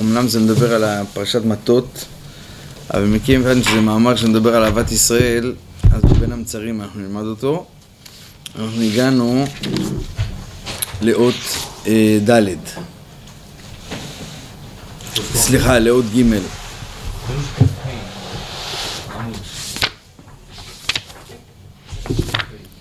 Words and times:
אמנם 0.00 0.28
זה 0.28 0.40
מדבר 0.40 0.74
על 0.74 1.06
פרשת 1.14 1.44
מטות, 1.44 2.04
אבל 2.94 3.04
מכיוון 3.04 3.62
שזה 3.62 3.80
מאמר 3.80 4.16
שמדבר 4.16 4.56
על 4.56 4.64
אהבת 4.64 4.92
ישראל, 4.92 5.54
אז 5.92 6.02
בין 6.20 6.32
המצרים 6.32 6.80
אנחנו 6.82 7.00
נלמד 7.00 7.22
אותו. 7.24 7.66
אנחנו 8.58 8.82
הגענו 8.82 9.44
לאות 11.00 11.34
אה, 11.86 12.18
ד', 12.30 12.48
סליחה, 15.34 15.78
לאות 15.78 16.04
ג'. 16.04 16.22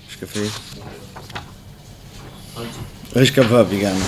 יש 0.09 0.70
קפה? 3.13 3.19
רשכ"ו 3.19 3.55
הגענו. 3.75 4.05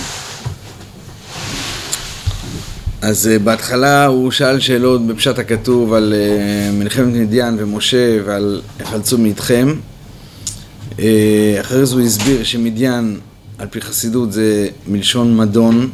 אז 3.02 3.30
uh, 3.36 3.42
בהתחלה 3.42 4.06
הוא 4.06 4.30
שאל 4.30 4.60
שאלות 4.60 5.06
בפשט 5.06 5.38
הכתוב 5.38 5.92
על 5.92 6.14
uh, 6.16 6.72
מלחמת 6.72 7.14
מדיין 7.14 7.56
ומשה 7.58 8.18
ועל 8.24 8.62
יחלצו 8.80 9.18
מאיתכם. 9.18 9.74
Uh, 10.90 11.00
אחרי 11.60 11.86
זה 11.86 11.94
הוא 11.94 12.02
הסביר 12.02 12.44
שמדיין, 12.44 13.20
על 13.58 13.68
פי 13.70 13.80
חסידות, 13.80 14.32
זה 14.32 14.68
מלשון 14.86 15.36
מדון 15.36 15.90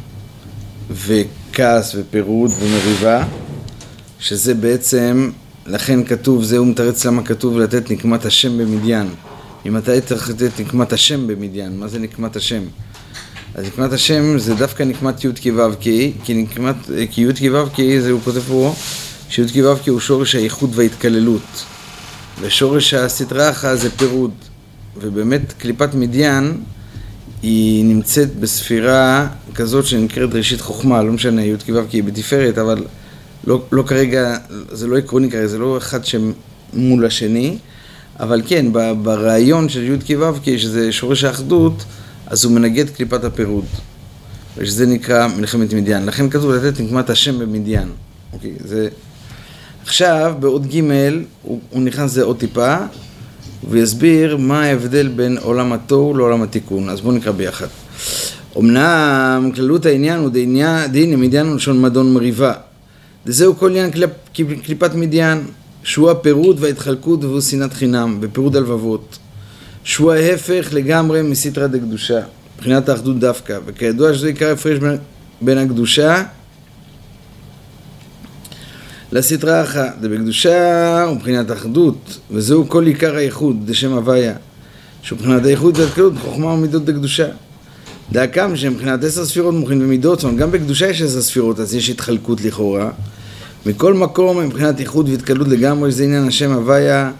וכעס 0.91 1.95
ופירוד 1.95 2.51
ומריבה, 2.59 3.25
שזה 4.19 4.53
בעצם, 4.53 5.31
לכן 5.65 6.03
כתוב, 6.03 6.43
זה 6.43 6.57
הוא 6.57 6.67
מתרץ 6.67 7.05
למה 7.05 7.23
כתוב 7.23 7.59
לתת 7.59 7.91
נקמת 7.91 8.25
השם 8.25 8.57
במדיין. 8.57 9.07
ממתי 9.65 9.91
לתת 9.91 10.59
נקמת 10.59 10.93
השם 10.93 11.27
במדיין? 11.27 11.77
מה 11.77 11.87
זה 11.87 11.99
נקמת 11.99 12.35
השם? 12.35 12.61
אז 13.55 13.65
נקמת 13.65 13.93
השם 13.93 14.39
זה 14.39 14.55
דווקא 14.55 14.83
נקמת 14.83 15.23
י' 15.23 15.27
כו' 15.43 15.71
כ', 15.81 15.83
כי 16.23 16.33
נקמת, 16.33 16.75
כי 17.11 17.21
י' 17.21 17.49
כו' 17.49 17.65
כ' 17.73 17.99
זה 17.99 18.11
הוא 18.11 18.21
כותב 18.23 18.39
פה, 18.39 18.73
שי' 19.29 19.61
כו' 19.61 19.75
כ' 19.83 19.87
הוא 19.87 19.99
שורש 19.99 20.35
האיחוד 20.35 20.71
וההתקללות. 20.75 21.65
ושורש 22.41 22.93
הסטרא 22.93 23.49
אחא 23.49 23.75
זה 23.75 23.89
פירוד. 23.89 24.31
ובאמת 25.01 25.53
קליפת 25.57 25.95
מדיין 25.95 26.57
היא 27.43 27.85
נמצאת 27.85 28.35
בספירה 28.35 29.27
כזאת 29.55 29.85
שנקראת 29.85 30.33
ראשית 30.33 30.61
חוכמה, 30.61 31.03
לא 31.03 31.11
משנה, 31.11 31.45
י' 31.45 31.55
כו' 31.65 31.81
כ' 31.89 31.93
היא 31.93 32.03
בתפארת, 32.03 32.57
אבל 32.57 32.83
לא, 33.47 33.61
לא 33.71 33.83
כרגע, 33.83 34.37
זה 34.71 34.87
לא 34.87 34.97
עקרוני 34.97 35.31
כרגע, 35.31 35.47
זה 35.47 35.57
לא 35.57 35.77
אחד 35.77 35.99
שמול 36.05 37.05
השני, 37.05 37.57
אבל 38.19 38.41
כן, 38.47 38.65
ברעיון 39.03 39.69
של 39.69 39.83
י' 39.83 40.15
כו' 40.15 40.33
כ', 40.43 40.57
שזה 40.57 40.91
שורש 40.91 41.23
האחדות, 41.23 41.83
אז 42.31 42.45
הוא 42.45 42.53
מנגד 42.53 42.89
קליפת 42.89 43.23
הפירוד, 43.23 43.65
ושזה 44.57 44.85
נקרא 44.85 45.27
מלחמת 45.27 45.73
מדיין. 45.73 46.05
לכן 46.05 46.29
כתוב 46.29 46.51
לתת 46.51 46.79
נקמת 46.79 47.09
השם 47.09 47.39
במדיין. 47.39 47.87
אוקיי, 48.33 48.51
זה... 48.65 48.87
עכשיו, 49.83 50.35
בעוד 50.39 50.67
ג' 50.67 50.81
הוא, 51.41 51.59
הוא 51.69 51.81
נכנס 51.81 52.11
לזה 52.11 52.23
עוד 52.23 52.37
טיפה, 52.37 52.75
ויסביר 53.69 54.37
מה 54.37 54.63
ההבדל 54.63 55.07
בין 55.07 55.37
עולם 55.41 55.73
התוהו 55.73 56.17
לעולם 56.17 56.41
התיקון. 56.41 56.89
אז 56.89 57.01
בואו 57.01 57.13
נקרא 57.13 57.31
ביחד. 57.31 57.67
אמנם 58.57 59.51
כללות 59.55 59.85
העניין 59.85 60.19
הוא 60.19 60.29
דין 60.91 61.19
מדיין 61.19 61.49
ולשון 61.49 61.81
מדון 61.81 62.13
מריבה. 62.13 62.53
וזהו 63.25 63.57
כל 63.57 63.69
עניין 63.69 63.91
קליפ, 63.91 64.09
קליפת 64.63 64.95
מדיין, 64.95 65.43
שהוא 65.83 66.11
הפירוד 66.11 66.57
וההתחלקות 66.59 67.23
והוא 67.23 67.41
שנאת 67.41 67.73
חינם, 67.73 68.17
ופירוד 68.21 68.55
הלבבות. 68.55 69.17
שהוא 69.83 70.11
ההפך 70.11 70.67
לגמרי 70.71 71.21
מסיטרא 71.21 71.67
דקדושה, 71.67 72.19
מבחינת 72.55 72.89
האחדות 72.89 73.19
דווקא, 73.19 73.59
וכידוע 73.65 74.13
שזה 74.13 74.27
עיקר 74.27 74.51
הפרש 74.51 74.79
בין, 75.41 75.57
הקדושה 75.57 76.23
לסטרא 79.11 79.63
אחא, 79.63 79.89
דבקדושה 80.01 81.05
ומבחינת 81.09 81.49
האחדות, 81.49 82.17
וזהו 82.31 82.69
כל 82.69 82.85
עיקר 82.85 83.15
האיחוד, 83.15 83.55
דשם 83.65 83.91
הוויה, 83.91 84.33
שהוא 85.01 85.19
מבחינת 85.19 85.45
האיחוד 85.45 85.79
והתקלות, 85.79 86.13
חוכמה 86.21 86.47
ומידות 86.47 86.85
דקדושה. 86.85 87.27
דאקם 88.11 88.55
שמבחינת 88.55 89.03
עשר 89.03 89.25
ספירות 89.25 89.53
מוכין 89.53 89.81
ומידות, 89.81 90.19
זאת 90.19 90.23
אומרת 90.23 90.39
גם 90.39 90.51
בקדושה 90.51 90.87
יש 90.87 91.01
עשר 91.01 91.21
ספירות, 91.21 91.59
אז 91.59 91.75
יש 91.75 91.89
התחלקות 91.89 92.41
לכאורה. 92.41 92.89
מכל 93.65 93.93
מקום, 93.93 94.39
מבחינת 94.39 94.79
איחוד 94.79 95.09
והתקלות 95.09 95.47
לגמרי, 95.47 95.91
זה 95.91 96.03
עניין 96.03 96.27
השם 96.27 96.51
הוויה 96.51 97.11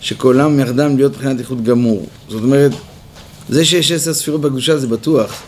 שכולם 0.00 0.60
יחדם 0.60 0.96
להיות 0.96 1.12
מבחינת 1.12 1.38
איכות 1.38 1.62
גמור. 1.62 2.06
זאת 2.28 2.42
אומרת, 2.42 2.72
זה 3.48 3.64
שיש 3.64 3.92
עשר 3.92 4.14
ספירות 4.14 4.40
בקדושה 4.40 4.78
זה 4.78 4.86
בטוח, 4.86 5.42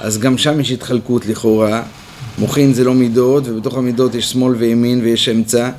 אז 0.00 0.18
גם 0.18 0.38
שם 0.38 0.60
יש 0.60 0.70
התחלקות 0.70 1.26
לכאורה. 1.26 1.82
מוחין 2.38 2.74
זה 2.74 2.84
לא 2.84 2.94
מידות, 2.94 3.44
ובתוך 3.46 3.76
המידות 3.76 4.14
יש 4.14 4.30
שמאל 4.30 4.54
וימין 4.54 5.00
ויש 5.00 5.28
אמצע, 5.28 5.70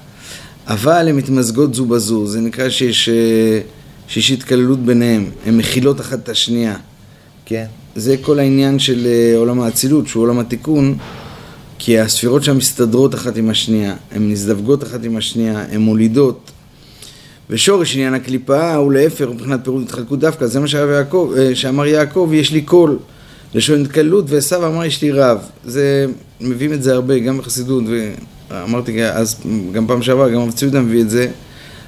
אבל 0.68 1.08
הן 1.08 1.16
מתמזגות 1.16 1.74
זו 1.74 1.86
בזו, 1.86 2.28
זה 2.28 2.42
נקרא 2.42 2.70
שיש, 2.70 3.10
אה, 3.10 3.60
שיש 4.08 4.32
התקללות 4.32 4.80
ביניהן, 4.80 5.26
הן 5.46 5.58
מכילות 5.58 6.02
אחת 6.02 6.20
את 6.24 6.30
השנייה, 6.30 6.76
כן? 7.46 7.66
זה 7.96 8.16
כל 8.22 8.40
העניין 8.40 8.80
של 8.80 9.08
אה, 9.08 9.38
עולם 9.38 9.62
האצילות, 9.62 10.08
שהוא 10.08 10.24
עולם 10.24 10.40
התיקון, 10.40 10.98
כי 11.80 12.00
הספירות 12.00 12.44
שם 12.44 12.58
מסתדרות 12.58 13.16
אחת 13.16 13.38
עם 13.38 13.50
השנייה, 13.50 13.96
הן 14.12 14.32
מזדווגות 14.32 14.84
אחת 14.84 15.04
עם 15.04 15.18
השנייה, 15.18 15.66
הן 15.72 15.82
מולידות, 15.82 16.52
ושורש 17.50 17.96
עניין 17.96 18.14
הקליפה 18.14 18.76
הוא 18.76 18.94
להפך 18.94 19.26
מבחינת 19.28 19.60
פירוט 19.64 19.84
התחלקות 19.84 20.20
דווקא, 20.20 20.46
זה 20.46 20.60
מה 20.60 20.66
יעקב, 20.92 21.34
אה, 21.38 21.56
שאמר 21.56 21.86
יעקב, 21.86 22.30
יש 22.34 22.52
לי 22.52 22.62
קול, 22.62 23.00
לשון 23.56 23.82
התקלות, 23.82 24.26
ועשו 24.28 24.68
אמר 24.68 24.86
יש 24.86 25.02
לי 25.02 25.12
רב. 25.12 25.38
זה, 25.66 26.06
מביאים 26.42 26.74
את 26.74 26.84
זה 26.84 26.94
הרבה, 26.94 27.20
גם 27.20 27.38
בחסידות, 27.38 27.84
ואמרתי 28.50 29.04
אז, 29.06 29.42
גם 29.72 29.88
פעם 29.88 30.02
שעברה, 30.02 30.30
גם 30.30 30.42
רב 30.42 30.52
ציודה 30.52 30.82
מביא 30.82 31.02
את 31.02 31.10
זה, 31.10 31.28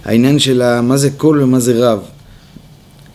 העניין 0.06 0.40
של 0.40 0.82
מה 0.82 0.98
זה 0.98 1.10
כל 1.18 1.44
ומה 1.44 1.60
זה 1.60 1.74
רב. 1.90 2.00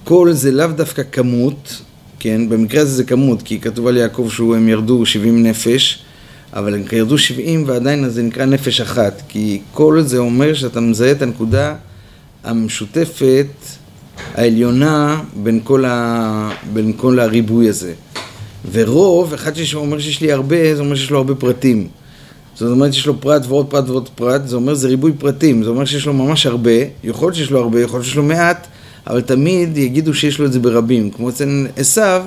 כל 0.05 0.33
זה 0.33 0.51
לאו 0.51 0.67
דווקא 0.67 1.03
כמות, 1.13 1.83
כן, 2.19 2.49
במקרה 2.49 2.83
הזה 2.83 2.91
זה 2.91 3.05
כמות, 3.05 3.43
כי 3.43 3.61
כתוב 3.61 3.87
על 3.87 3.97
יעקב 3.97 4.29
שהם 4.31 4.69
ירדו 4.69 5.07
70 5.07 5.43
נפש, 5.43 6.03
אבל 6.53 6.75
הם 6.75 6.83
ירדו 6.93 7.19
70 7.19 7.65
ועדיין 7.67 8.09
זה 8.09 8.23
נקרא 8.23 8.45
נפש 8.45 8.81
אחת, 8.81 9.23
כי 9.29 9.61
כל 9.73 10.03
זה 10.03 10.19
אומר 10.19 10.55
שאתה 10.55 10.81
מזהה 10.81 11.11
את 11.11 11.23
הנקודה 11.23 11.75
המשותפת 12.47 13.47
העליונה 14.35 15.23
בין 15.43 15.61
כל, 15.65 15.85
ה... 15.85 16.51
בין 16.73 16.93
כל 16.97 17.19
הריבוי 17.19 17.69
הזה. 17.69 17.93
ורב, 18.73 19.35
אחד 19.35 19.55
שאומר 19.55 19.99
שיש 19.99 20.21
לי 20.21 20.33
הרבה, 20.33 20.75
זה 20.75 20.81
אומר 20.81 20.95
שיש 20.95 21.11
לו 21.11 21.19
הרבה 21.19 21.35
פרטים. 21.35 21.89
זאת 22.55 22.71
אומרת 22.71 22.95
שיש 22.95 23.07
לו 23.07 23.21
פרט 23.21 23.43
ועוד 23.47 23.67
פרט 23.71 23.89
ועוד 23.89 24.09
פרט, 24.15 24.41
זה 24.47 24.57
אומר 24.57 24.75
זה 24.75 24.89
ריבוי 24.89 25.13
פרטים, 25.19 25.63
זה 25.63 25.71
אומר 25.71 25.85
שיש 25.85 26.07
לו 26.07 26.13
ממש 26.13 26.47
הרבה, 26.47 26.71
יכול 27.05 27.27
להיות 27.27 27.37
שיש 27.37 27.51
לו 27.51 27.61
הרבה, 27.61 27.81
יכול 27.81 27.99
להיות 27.99 28.07
שיש 28.07 28.17
לו 28.17 28.23
מעט, 28.23 28.67
אבל 29.07 29.21
תמיד 29.21 29.77
יגידו 29.77 30.15
שיש 30.15 30.39
לו 30.39 30.47
את 30.47 30.53
זה 30.53 30.61
ברבים. 30.61 31.11
כמו 31.11 31.29
אצל 31.29 31.67
עשיו, 31.77 32.25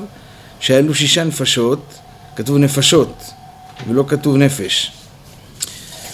שהיה 0.59 0.81
לו 0.81 0.93
שישה 0.93 1.23
נפשות, 1.23 1.93
כתוב 2.35 2.57
נפשות, 2.57 3.23
ולא 3.89 4.05
כתוב 4.07 4.37
נפש. 4.37 4.91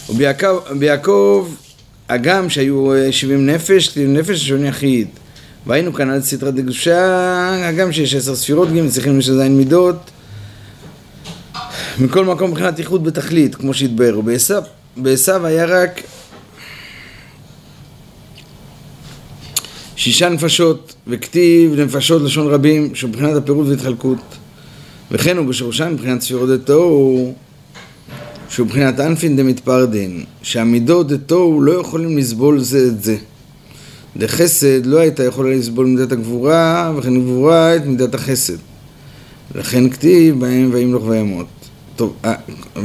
וביעקב 0.10 1.48
הגם 2.10 2.50
שהיו 2.50 2.92
70 3.12 3.50
אה, 3.50 3.56
נפש, 3.56 3.88
כתיב 3.88 4.10
נפש 4.10 4.30
לשון 4.30 4.66
יחיד. 4.66 5.08
והיינו 5.66 5.94
כאן 5.94 6.10
על 6.10 6.22
סדרת 6.22 6.56
דגושה, 6.56 7.68
הגם 7.68 7.92
שיש 7.92 8.16
עשר 8.16 8.36
ספירות, 8.36 8.74
גם 8.74 8.90
צריכים 8.90 9.20
לשזיין 9.20 9.58
מידות. 9.58 10.12
מכל 12.00 12.26
מקום 12.26 12.52
מבחינת 12.52 12.80
איחוד 12.80 13.04
בתכלית, 13.04 13.56
כמו 13.56 13.74
שהתבהר. 13.74 14.20
בעשו 14.98 15.46
היה 15.46 15.66
רק 15.66 16.02
שישה 19.96 20.30
נפשות, 20.30 20.96
וכתיב 21.08 21.80
נפשות 21.80 22.22
לשון 22.22 22.48
רבים, 22.48 22.96
שמבחינת 22.96 23.36
הפירוט 23.36 23.68
והתחלקות. 23.68 24.18
וכן 25.12 25.38
הוא 25.38 25.46
בשורשן 25.46 25.94
מבחינת 25.94 26.22
ספירות 26.22 26.50
דתו 26.50 27.34
שהוא 28.56 28.66
מבחינת 28.66 29.00
אנפין 29.00 29.36
דמתפרדין, 29.36 30.24
שהמידות 30.42 31.08
דתו 31.08 31.62
לא 31.62 31.72
יכולים 31.72 32.18
לסבול 32.18 32.60
זה 32.60 32.88
את 32.88 33.04
זה. 33.04 33.18
דחסד 34.18 34.86
לא 34.86 35.00
הייתה 35.00 35.24
יכולה 35.24 35.56
לסבול 35.56 35.86
מידת 35.86 36.12
הגבורה, 36.12 36.94
וכן 36.98 37.22
גבורה 37.22 37.76
את 37.76 37.86
מידת 37.86 38.16
החסד. 38.16 38.58
לכן 39.56 39.90
כתיב 39.90 40.40
בהם 40.40 40.70
וימלוך 40.74 41.08
וימות. 41.08 41.46
טוב, 41.96 42.14
אה, 42.26 42.34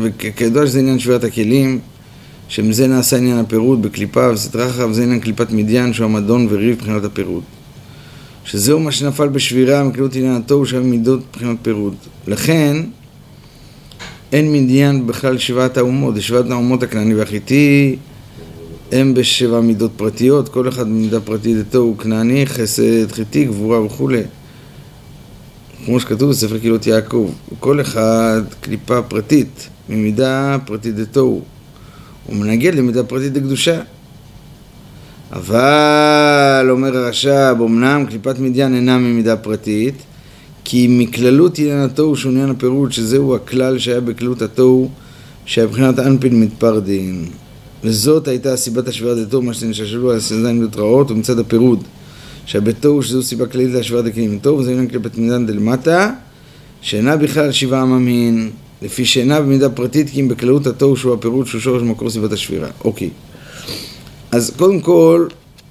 וכידוע 0.03 0.67
שזה 0.67 0.79
עניין 0.79 0.99
שבירת 0.99 1.25
הכלים, 1.25 1.79
שמזה 2.49 2.87
נעשה 2.87 3.17
עניין 3.17 3.39
הפירוד 3.39 3.83
בקליפה 3.83 4.31
וסטרחה, 4.33 4.87
וזה 4.87 5.03
עניין 5.03 5.21
קליפת 5.21 5.51
מדיין, 5.51 5.93
שהוא 5.93 6.05
המדון 6.05 6.47
וריב 6.51 6.77
מבחינת 6.77 7.05
הפירוד. 7.05 7.43
שזהו 8.45 8.81
מה 8.81 8.93
שנפל 8.93 9.29
בשבירה 9.29 9.85
מקליפות 9.85 10.17
עניין 10.17 10.35
התוהו, 10.35 10.67
שהיה 10.67 10.83
מידות 10.83 11.21
מבחינת 11.31 11.57
פירוד. 11.63 11.95
לכן, 12.27 12.77
אין 14.33 14.53
מדיין 14.53 15.07
בכלל 15.07 15.39
שבעת 15.39 15.77
האומות, 15.77 16.15
זה 16.15 16.23
שבעת 16.23 16.51
האומות 16.51 16.83
הכנעני 16.83 17.15
והחיטי 17.15 17.97
הם 18.93 19.15
בשבע 19.15 19.61
מידות 19.61 19.91
פרטיות, 19.97 20.49
כל 20.49 20.69
אחד 20.69 20.87
במידה 20.87 21.21
פרטית 21.21 21.57
איתו 21.57 21.79
הוא 21.79 21.99
כנעני, 21.99 22.47
חסד, 22.47 23.13
חיטי, 23.13 23.45
גבורה 23.45 23.85
וכולי. 23.85 24.23
כמו 25.85 26.01
שכתוב 26.01 26.31
בספר 26.31 26.59
קהילות 26.59 26.87
יעקב, 26.87 27.31
כל 27.59 27.81
אחד 27.81 28.43
קליפה 28.61 29.03
פרטית, 29.03 29.69
ממידה 29.89 30.57
פרטית 30.67 30.95
דתוהו. 30.95 31.43
הוא 32.27 32.37
מנגד 32.37 32.75
למידה 32.75 33.05
פרטית 33.05 33.33
דקדושה. 33.33 33.81
אבל, 35.33 36.67
אומר 36.71 36.97
הרש"ב, 36.97 37.57
אמנם 37.61 38.07
קליפת 38.09 38.39
מדיין 38.39 38.75
אינה 38.75 38.99
ממידה 38.99 39.37
פרטית, 39.37 39.95
כי 40.65 40.87
מכללות 40.91 41.59
עניין 41.59 41.79
התוהו 41.79 42.17
שהוא 42.17 42.33
עניין 42.33 42.51
הפירוט, 42.51 42.93
שזהו 42.93 43.35
הכלל 43.35 43.79
שהיה 43.79 44.01
בכללות 44.01 44.43
התוהו, 44.43 44.91
שהיה 45.45 45.67
מבחינת 45.67 45.99
אנפין 45.99 46.41
מתפרדין. 46.41 47.27
וזאת 47.85 48.29
הייתה 48.29 48.57
סיבת 48.57 48.89
השוואת 48.89 49.19
דתו, 49.19 49.43
מה 49.43 49.55
שנשלשלו 49.55 50.11
על 50.11 50.19
מידות 50.53 50.77
רעות, 50.77 51.11
ומצד 51.11 51.39
הפירוד. 51.39 51.85
שהבתוהו 52.47 53.03
שזו 53.03 53.23
סיבה 53.23 53.47
כללית 53.47 53.75
להשוואת 53.75 54.07
הכלים 54.07 54.39
טוב, 54.43 54.59
וזה 54.59 54.71
עניין 54.71 54.89
כלפת 54.89 55.19
מדן 55.19 55.47
דלמטה, 55.47 56.13
שאינה 56.83 57.17
בכלל 57.17 57.53
שבעה 57.53 57.83
עממין, 57.83 58.51
לפי 58.83 59.05
שאינה 59.05 59.41
במידה 59.41 59.71
פרטית, 59.71 60.11
כי 60.11 60.21
אם 60.21 60.29
בכללות 60.29 60.67
התוהו 60.67 60.97
שהוא 60.97 61.15
הפירוט 61.15 61.47
שהוא 61.47 61.61
שורש 61.61 61.83
מקור 61.83 62.11
סיבת 62.11 62.33
השבירה. 62.33 62.69
אוקיי. 62.85 63.11
אז 64.31 64.53
קודם 64.57 64.81
כל, 64.81 65.27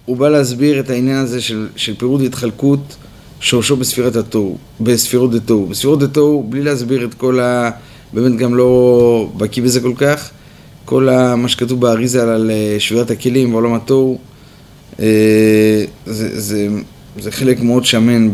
הוא 0.05 0.17
בא 0.17 0.29
להסביר 0.29 0.79
את 0.79 0.89
העניין 0.89 1.17
הזה 1.17 1.41
של, 1.41 1.67
של 1.75 1.95
פירוד 1.97 2.21
והתחלקות 2.21 2.95
שורשו 3.39 3.75
בספירת 3.75 4.15
התוהו, 4.15 4.57
בספירות 4.81 5.31
דתוהו. 5.31 5.65
בספירות 5.67 5.99
דתוהו, 5.99 6.43
בלי 6.49 6.61
להסביר 6.61 7.05
את 7.05 7.13
כל 7.13 7.39
ה... 7.39 7.69
באמת 8.13 8.37
גם 8.37 8.55
לא 8.55 9.29
בקיא 9.37 9.63
בזה 9.63 9.81
כל 9.81 9.93
כך, 9.97 10.29
כל 10.85 11.07
מה 11.37 11.47
שכתוב 11.47 11.81
באריזה 11.81 12.23
על 12.23 12.51
שבירת 12.79 13.11
הכלים 13.11 13.51
בעולם 13.51 13.73
התוהו, 13.73 14.17
אה, 14.99 15.83
זה, 16.05 16.39
זה, 16.41 16.67
זה 17.19 17.31
חלק 17.31 17.61
מאוד 17.61 17.85
שמן 17.85 18.29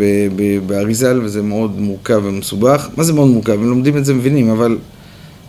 באריזל 0.68 1.22
וזה 1.24 1.42
מאוד 1.42 1.80
מורכב 1.80 2.22
ומסובך. 2.24 2.90
מה 2.98 3.04
זה 3.04 3.14
מאוד 3.14 3.28
מורכב? 3.28 3.54
הם 3.54 3.70
לומדים 3.70 3.98
את 3.98 4.06
זה 4.06 4.14
מבינים, 4.14 4.50
אבל, 4.50 4.78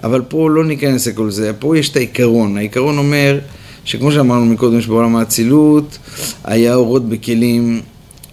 אבל 0.05 0.23
פה 0.29 0.51
לא 0.51 0.65
ניכנס 0.65 1.09
לכל 1.09 1.31
זה. 1.31 1.53
פה 1.59 1.79
יש 1.79 1.89
את 1.89 1.97
העיקרון. 1.97 2.57
העיקרון 2.57 2.99
אומר 2.99 3.39
שכמו 3.85 4.13
שאמרנו 4.13 4.45
מקודם, 4.45 4.81
שבעולם 4.81 5.17
האצילות 5.17 5.99
היה 6.45 6.75
אורות 6.75 7.09
בכלים 7.09 7.81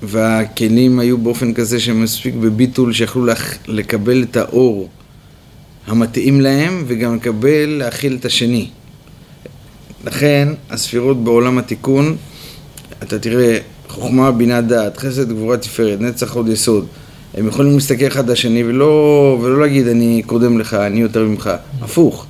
והכלים 0.04 1.00
היו 1.00 1.18
באופן 1.18 1.54
כזה 1.54 1.80
שהם 1.80 2.04
מספיק 2.04 2.36
בביטול 2.36 2.94
שיכלו 2.94 3.26
לקבל 3.68 4.24
את 4.24 4.38
האור 4.38 4.90
המתאים 5.88 6.42
להם 6.42 6.84
וגם 6.88 7.16
לקבל, 7.16 7.66
להכיל 7.66 8.18
את 8.20 8.26
השני. 8.26 8.70
לכן 10.06 10.48
הספירות 10.70 11.24
בעולם 11.24 11.58
התיקון 11.58 12.16
אתה 13.04 13.20
תראה, 13.20 13.58
חוכמה, 13.88 14.32
בינה, 14.32 14.62
דעת, 14.62 14.98
חסד, 14.98 15.30
גבורה, 15.30 15.58
תפארת, 15.58 16.02
נצח, 16.02 16.36
עוד 16.36 16.48
יסוד. 16.48 16.88
הם 17.34 17.48
יכולים 17.48 17.74
להסתכל 17.74 18.08
אחד 18.08 18.26
על 18.26 18.32
השני 18.32 18.64
ולא, 18.64 19.40
ולא 19.42 19.62
להגיד 19.62 19.88
אני 19.88 20.22
קודם 20.26 20.60
לך, 20.60 20.74
אני 20.74 21.00
יותר 21.00 21.24
ממך. 21.24 21.50
הפוך. 21.82 22.26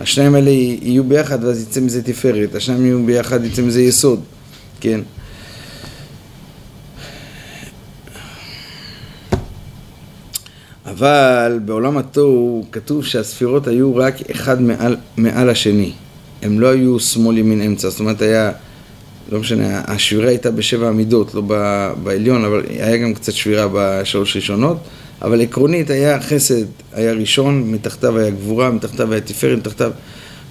השניים 0.00 0.34
האלה 0.34 0.50
יהיו 0.50 1.04
ביחד 1.04 1.44
ואז 1.44 1.62
יצא 1.62 1.80
מזה 1.80 2.02
תפארת, 2.02 2.54
השניים 2.54 2.84
יהיו 2.84 3.06
ביחד, 3.06 3.44
יצא 3.44 3.62
מזה 3.62 3.82
יסוד, 3.82 4.20
כן? 4.80 5.00
אבל 10.98 11.60
בעולם 11.64 11.98
התוהו 11.98 12.64
כתוב 12.72 13.04
שהספירות 13.04 13.66
היו 13.66 13.96
רק 13.96 14.14
אחד 14.30 14.62
מעל, 14.62 14.96
מעל 15.16 15.50
השני. 15.50 15.92
הם 16.42 16.60
לא 16.60 16.66
היו 16.66 17.00
שמאל 17.00 17.38
ימין 17.38 17.62
אמצע, 17.62 17.88
זאת 17.88 18.00
אומרת 18.00 18.22
היה 18.22 18.52
לא 19.32 19.40
משנה, 19.40 19.82
השבירה 19.86 20.28
הייתה 20.28 20.50
בשבע 20.50 20.88
עמידות, 20.88 21.34
לא 21.34 21.42
בעליון, 22.02 22.44
אבל 22.44 22.62
היה 22.68 22.96
גם 22.96 23.14
קצת 23.14 23.32
שבירה 23.32 23.68
בשלוש 23.72 24.36
ראשונות, 24.36 24.78
אבל 25.22 25.40
עקרונית 25.42 25.90
היה 25.90 26.20
חסד, 26.20 26.64
היה 26.92 27.12
ראשון, 27.12 27.70
מתחתיו 27.70 28.18
היה 28.18 28.30
גבורה, 28.30 28.70
מתחתיו 28.70 29.12
היה 29.12 29.20
תפארת, 29.20 29.58
מתחתיו... 29.58 29.90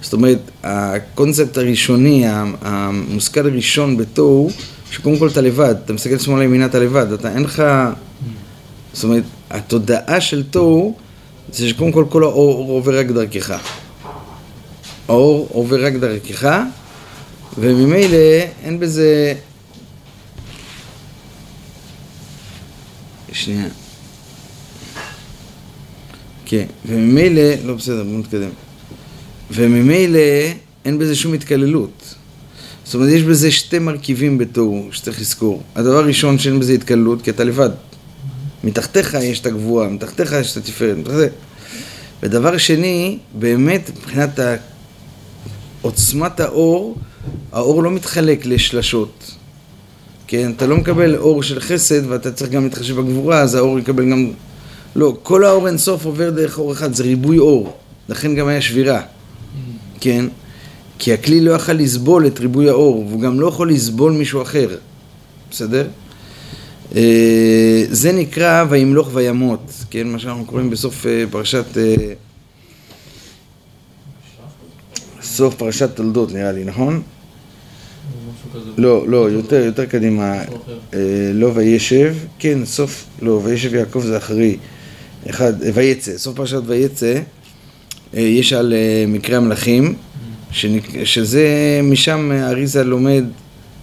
זאת 0.02 0.12
אומרת, 0.12 0.38
הקונספט 0.62 1.58
הראשוני, 1.58 2.24
המושכל 2.62 3.46
הראשון 3.46 3.96
בתוהו, 3.96 4.50
שקודם 4.90 5.18
כל 5.18 5.28
אתה 5.28 5.40
לבד, 5.40 5.74
אתה 5.84 5.92
מסתכל 5.92 6.18
שמאלה 6.18 6.44
ימינה 6.44 6.66
אתה 6.66 6.78
לבד, 6.78 7.12
אתה 7.12 7.34
אין 7.34 7.42
לך... 7.42 7.62
זאת 8.94 9.04
אומרת, 9.04 9.22
התודעה 9.50 10.20
של 10.20 10.42
תוהו 10.42 10.96
זה 11.52 11.68
שקודם 11.68 11.92
כל 11.92 12.04
כל 12.08 12.22
האור 12.22 12.70
עובר 12.70 12.98
רק 12.98 13.06
דרכך. 13.06 13.58
האור 15.08 15.48
עובר 15.52 15.86
רק 15.86 15.92
דרכך 15.92 16.60
וממילא 17.58 18.16
אין 18.62 18.80
בזה... 18.80 19.34
שנייה. 23.32 23.68
כן, 26.46 26.66
וממילא, 26.86 27.42
לא 27.64 27.74
בסדר, 27.74 28.04
בואו 28.04 28.18
נתקדם. 28.18 28.50
וממילא 29.50 30.18
אין 30.84 30.98
בזה 30.98 31.14
שום 31.14 31.32
התקללות. 31.32 32.14
זאת 32.84 32.94
אומרת, 32.94 33.08
יש 33.08 33.22
בזה 33.22 33.50
שתי 33.50 33.78
מרכיבים 33.78 34.38
בתוהו 34.38 34.88
שצריך 34.92 35.20
לזכור. 35.20 35.62
הדבר 35.74 35.96
הראשון 35.96 36.38
שאין 36.38 36.60
בזה 36.60 36.72
התקללות, 36.72 37.22
כי 37.22 37.30
אתה 37.30 37.44
לבד. 37.44 37.70
מתחתיך 38.64 39.14
יש 39.14 39.40
את 39.40 39.46
הגבוהה, 39.46 39.88
מתחתיך 39.88 40.32
יש 40.32 40.52
את 40.52 40.56
התפארת, 40.56 40.96
מתחתיך... 40.96 41.32
ודבר 42.22 42.58
שני, 42.58 43.18
באמת, 43.34 43.90
מבחינת 43.90 44.38
עוצמת 45.82 46.40
האור, 46.40 46.96
האור 47.52 47.82
לא 47.82 47.90
מתחלק 47.90 48.46
לשלשות. 48.46 49.30
כן, 50.26 50.52
אתה 50.56 50.66
לא 50.66 50.76
מקבל 50.76 51.16
אור 51.16 51.42
של 51.42 51.60
חסד 51.60 52.10
ואתה 52.10 52.32
צריך 52.32 52.50
גם 52.50 52.64
להתחשב 52.64 53.00
בגבורה, 53.00 53.40
אז 53.40 53.54
האור 53.54 53.78
יקבל 53.78 54.10
גם... 54.10 54.30
לא, 54.96 55.16
כל 55.22 55.44
האור 55.44 55.68
אינסוף 55.68 56.04
עובר 56.04 56.30
דרך 56.30 56.58
אור 56.58 56.72
אחד, 56.72 56.94
זה 56.94 57.02
ריבוי 57.02 57.38
אור. 57.38 57.76
לכן 58.08 58.34
גם 58.34 58.48
היה 58.48 58.60
שבירה. 58.60 59.00
כן? 60.00 60.24
כי 60.98 61.12
הכלי 61.12 61.40
לא 61.40 61.52
יכל 61.52 61.72
לסבול 61.72 62.26
את 62.26 62.40
ריבוי 62.40 62.68
האור, 62.68 63.06
והוא 63.08 63.20
גם 63.20 63.40
לא 63.40 63.46
יכול 63.46 63.70
לסבול 63.70 64.12
מישהו 64.12 64.42
אחר. 64.42 64.68
בסדר? 65.50 65.86
אה, 66.96 67.84
זה 67.90 68.12
נקרא 68.12 68.64
וימלוך 68.68 69.10
וימות, 69.12 69.72
כן? 69.90 70.08
מה 70.08 70.18
שאנחנו 70.18 70.44
קוראים 70.44 70.70
בסוף 70.70 71.06
אה, 71.06 71.24
פרשת... 71.30 71.78
אה, 71.78 71.94
סוף 75.22 75.54
פרשת 75.54 75.96
תולדות 75.96 76.32
נראה 76.32 76.52
לי, 76.52 76.64
נכון? 76.64 77.02
לא, 78.76 79.08
לא, 79.08 79.30
יותר, 79.30 79.56
יותר 79.56 79.84
קדימה. 79.84 80.42
לא 81.34 81.50
וישב, 81.54 82.14
כן, 82.38 82.64
סוף, 82.64 83.04
לא, 83.22 83.40
וישב 83.44 83.74
יעקב 83.74 84.02
זה 84.06 84.16
אחרי. 84.16 84.56
אחד, 85.30 85.52
ויצא, 85.74 86.18
סוף 86.18 86.36
פרשת 86.36 86.60
ויצא, 86.66 87.20
יש 88.12 88.52
על 88.52 88.74
מקרה 89.08 89.36
המלכים, 89.36 89.94
שזה, 91.04 91.80
משם 91.82 92.32
אריזה 92.32 92.84
לומד, 92.84 93.24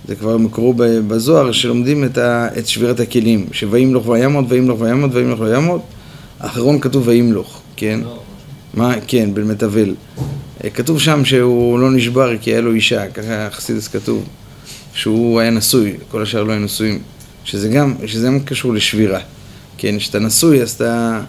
זה 0.07 0.15
כבר 0.15 0.37
מקורו 0.37 0.73
בזוהר, 1.07 1.51
שלומדים 1.51 2.03
את, 2.03 2.17
ה, 2.17 2.47
את 2.57 2.67
שבירת 2.67 2.99
הכלים, 2.99 3.47
שוימלוך 3.51 4.07
וימות, 4.07 4.45
וימלוך 4.49 4.81
וימות, 4.81 5.11
וימלוך 5.13 5.39
וימות, 5.39 5.81
האחרון 6.39 6.79
כתוב 6.79 7.07
וימלוך, 7.07 7.61
כן? 7.75 7.99
לא, 8.03 8.19
מה? 8.73 8.93
כן, 9.07 9.33
בן 9.33 9.43
מתאבל. 9.43 9.95
כתוב 10.73 10.99
שם 10.99 11.25
שהוא 11.25 11.79
לא 11.79 11.91
נשבר 11.91 12.37
כי 12.37 12.51
היה 12.51 12.61
לו 12.61 12.73
אישה, 12.73 13.07
ככה 13.07 13.49
חסידס 13.51 13.87
כתוב. 13.87 14.25
שהוא 14.93 15.39
היה 15.39 15.51
נשוי, 15.51 15.93
כל 16.11 16.23
השאר 16.23 16.43
לא 16.43 16.51
היו 16.51 16.61
נשואים, 16.61 16.99
שזה 17.43 17.69
גם, 17.69 17.95
שזה 18.05 18.27
גם 18.27 18.39
קשור 18.39 18.73
לשבירה, 18.73 19.19
כן, 19.77 19.97
כשאתה 19.97 20.19
נשוי 20.19 20.61
אז 20.61 20.71
אתה 20.71 21.21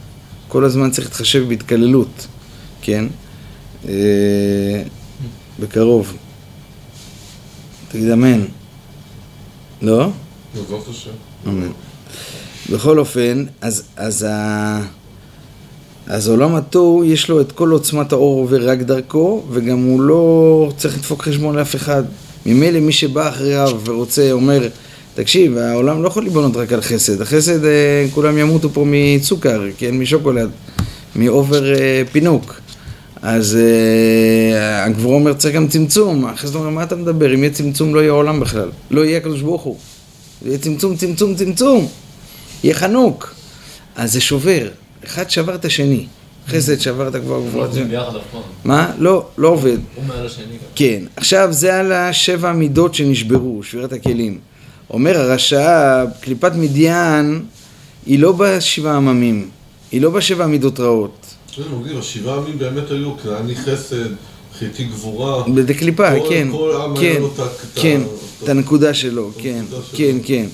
כל 0.49 0.65
הזמן 0.65 0.91
צריך 0.91 1.07
להתחשב 1.07 1.49
בהתקללות, 1.49 2.27
כן, 2.83 3.05
אה, 3.89 4.83
בקרוב. 5.61 6.17
תגיד 7.89 8.11
אמן. 8.11 8.45
לא? 9.83 10.09
בכל 12.71 12.99
אופן, 12.99 13.45
אז, 13.61 13.83
אז, 13.97 14.27
ה... 14.29 14.83
אז 16.07 16.29
עולם 16.29 16.55
התוהו 16.55 17.05
יש 17.05 17.29
לו 17.29 17.41
את 17.41 17.53
כל 17.53 17.71
עוצמת 17.71 18.13
האור 18.13 18.41
עובר 18.41 18.71
רק 18.71 18.79
דרכו, 18.79 19.43
וגם 19.51 19.79
הוא 19.79 20.01
לא 20.01 20.73
צריך 20.77 20.97
לדפוק 20.97 21.23
חשבון 21.23 21.57
לאף 21.57 21.77
אחד. 21.77 22.03
ממילא 22.47 22.81
מי 22.81 22.93
שבא 22.93 23.29
אחריו 23.29 23.81
ורוצה, 23.85 24.33
אומר, 24.33 24.69
תקשיב, 25.15 25.59
העולם 25.59 26.03
לא 26.03 26.09
יכול 26.09 26.23
להיבנות 26.23 26.57
רק 26.57 26.73
על 26.73 26.81
חסד. 26.81 27.23
החסד, 27.23 27.65
אה, 27.65 28.07
כולם 28.15 28.39
ימותו 28.39 28.71
פה 28.73 28.85
מצוקר, 28.87 29.63
כן, 29.79 29.99
משוקולד, 29.99 30.51
מאובר 31.17 31.75
אה, 31.75 32.03
פינוק. 32.13 32.62
אז 33.23 33.57
אה, 33.57 34.85
הגבורה 34.85 35.15
אומר, 35.15 35.33
צריך 35.33 35.55
גם 35.55 35.69
צמצום. 35.69 36.25
החסד 36.25 36.55
אומר, 36.55 36.69
מה 36.69 36.83
אתה 36.83 36.97
מדבר? 36.97 37.35
אם 37.35 37.39
יהיה 37.43 37.53
צמצום, 37.53 37.95
לא 37.95 38.01
יהיה 38.01 38.13
עולם 38.13 38.41
בכלל. 38.41 38.71
לא 38.91 39.05
יהיה 39.05 39.19
הקדוש 39.19 39.41
ברוך 39.41 39.63
הוא. 39.63 39.77
יהיה 40.45 40.59
צמצום, 40.59 40.97
צמצום, 40.97 41.35
צמצום. 41.35 41.89
יהיה 42.65 42.75
חנוק. 42.75 43.35
אז 43.97 44.13
זה 44.13 44.21
שובר. 44.21 44.69
אחד 45.05 45.31
שבר 45.31 45.55
את 45.55 45.65
השני. 45.65 46.07
חסד 46.49 46.79
שעברת 46.81 47.17
כבר 47.17 47.41
גבוהה. 47.41 47.69
מה? 48.65 48.91
לא, 48.99 49.27
לא 49.39 49.49
עובד. 49.49 49.79
הוא 49.95 50.05
מעל 50.05 50.27
השני. 50.27 50.45
כן. 50.75 51.03
עכשיו 51.17 51.53
זה 51.53 51.81
על 51.81 51.93
השבע 51.93 52.51
המידות 52.51 52.95
שנשברו, 52.95 53.63
שבירת 53.63 53.93
הכלים. 53.93 54.39
אומר 54.91 55.19
הרשע, 55.19 56.05
קליפת 56.21 56.53
מדיין 56.55 57.43
היא 58.07 58.19
לא 58.19 58.33
בשבעה 58.33 58.97
עממים, 58.97 59.49
היא 59.93 60.01
לא 60.01 60.11
בשבע 60.11 60.47
מידות 60.47 60.81
רעות. 60.81 61.32
כן, 61.53 61.63
מגניב, 61.81 61.99
השבעה 61.99 62.37
עמים 62.37 62.59
באמת 62.59 62.91
היו 62.91 63.17
כנעני 63.19 63.57
חסד, 63.57 64.07
חיטי 64.59 64.85
גבורה. 64.85 65.43
בקליפה, 65.55 66.11
כל- 66.21 66.27
כן, 66.29 66.49
כל 66.53 66.77
עם 66.85 66.97
היה 66.97 67.19
לו 67.19 67.27
את 67.27 67.41
כן, 67.75 68.01
את 68.03 68.43
את 68.45 68.49
הנקודה 68.49 68.95
שלו, 68.95 69.31
כן. 69.39 69.65
כן, 69.97 70.17
כן. 70.25 70.47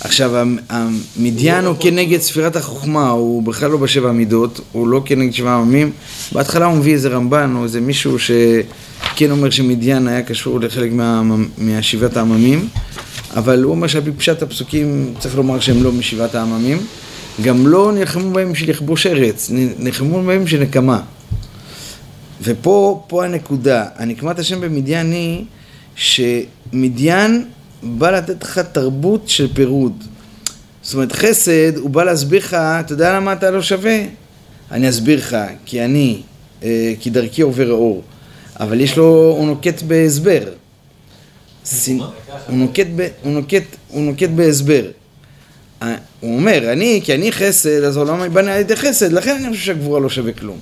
עכשיו, 0.00 0.36
המ- 0.36 0.58
המדיין 0.68 1.64
הוא 1.64 1.76
כנגד 1.80 2.20
ספירת 2.20 2.56
החוכמה, 2.56 3.10
הוא 3.10 3.42
בכלל 3.42 3.70
לא 3.70 3.76
בשבע 3.76 4.08
המידות, 4.08 4.60
הוא 4.72 4.88
לא 4.88 5.02
כנגד 5.04 5.32
שבע 5.34 5.54
עממים. 5.54 5.92
בהתחלה 6.32 6.66
הוא 6.66 6.76
מביא 6.76 6.92
איזה 6.92 7.08
רמב"ן 7.08 7.54
או 7.56 7.64
איזה 7.64 7.80
מישהו 7.80 8.16
שכן 8.18 9.30
אומר 9.30 9.50
שמדיין 9.50 10.08
היה 10.08 10.22
קשור 10.22 10.60
לחלק 10.60 10.92
מה- 10.92 11.22
מהשבעת 11.58 12.16
העממים, 12.16 12.68
אבל 13.36 13.62
הוא 13.62 13.70
אומר 13.70 13.86
שעל 13.86 14.02
פי 14.04 14.10
פשט 14.12 14.42
הפסוקים 14.42 15.14
צריך 15.18 15.36
לומר 15.36 15.60
שהם 15.60 15.82
לא 15.82 15.92
משבעת 15.92 16.34
העממים. 16.34 16.78
גם 17.44 17.66
לא 17.66 17.92
נלחמו 17.92 18.30
בהם 18.30 18.52
בשביל 18.52 18.70
לכבוש 18.70 19.06
ארץ, 19.06 19.50
נלחמו 19.78 20.22
בהם 20.22 20.44
בשביל 20.44 20.62
נקמה. 20.62 21.02
ופה 22.42 23.04
פה 23.08 23.24
הנקודה, 23.24 23.84
הנקמת 23.96 24.38
השם 24.38 24.60
במדיין 24.60 25.12
היא 25.12 25.44
שמדיין 25.94 27.44
בא 27.82 28.10
לתת 28.10 28.42
לך 28.42 28.58
תרבות 28.58 29.28
של 29.28 29.54
פירוד. 29.54 30.04
זאת 30.82 30.94
אומרת, 30.94 31.12
חסד, 31.12 31.76
הוא 31.76 31.90
בא 31.90 32.04
להסביר 32.04 32.38
לך, 32.38 32.54
אתה 32.54 32.92
יודע 32.92 33.16
למה 33.16 33.32
אתה 33.32 33.50
לא 33.50 33.62
שווה? 33.62 33.98
אני 34.70 34.88
אסביר 34.88 35.18
לך, 35.18 35.36
כי 35.64 35.84
אני, 35.84 36.22
אה, 36.62 36.92
כי 37.00 37.10
דרכי 37.10 37.42
עובר 37.42 37.70
האור. 37.70 38.02
אבל 38.60 38.80
יש 38.80 38.96
לו, 38.96 39.34
הוא 39.38 39.46
נוקט 39.46 39.82
בהסבר. 39.82 40.42
הוא 42.48 42.56
נוקט, 42.56 42.86
ב, 42.96 43.08
הוא, 43.22 43.32
נוקט, 43.32 43.62
הוא 43.88 44.02
נוקט 44.02 44.28
בהסבר. 44.28 44.82
הוא 46.20 46.36
אומר, 46.36 46.72
אני, 46.72 47.00
כי 47.04 47.14
אני 47.14 47.32
חסד, 47.32 47.84
אז 47.84 47.96
העולם 47.96 48.20
ייבנה 48.20 48.52
על 48.52 48.60
ידי 48.60 48.76
חסד, 48.76 49.12
לכן 49.12 49.36
אני 49.36 49.50
חושב 49.50 49.64
שהגבורה 49.64 50.00
לא 50.00 50.10
שווה 50.10 50.32
כלום. 50.32 50.58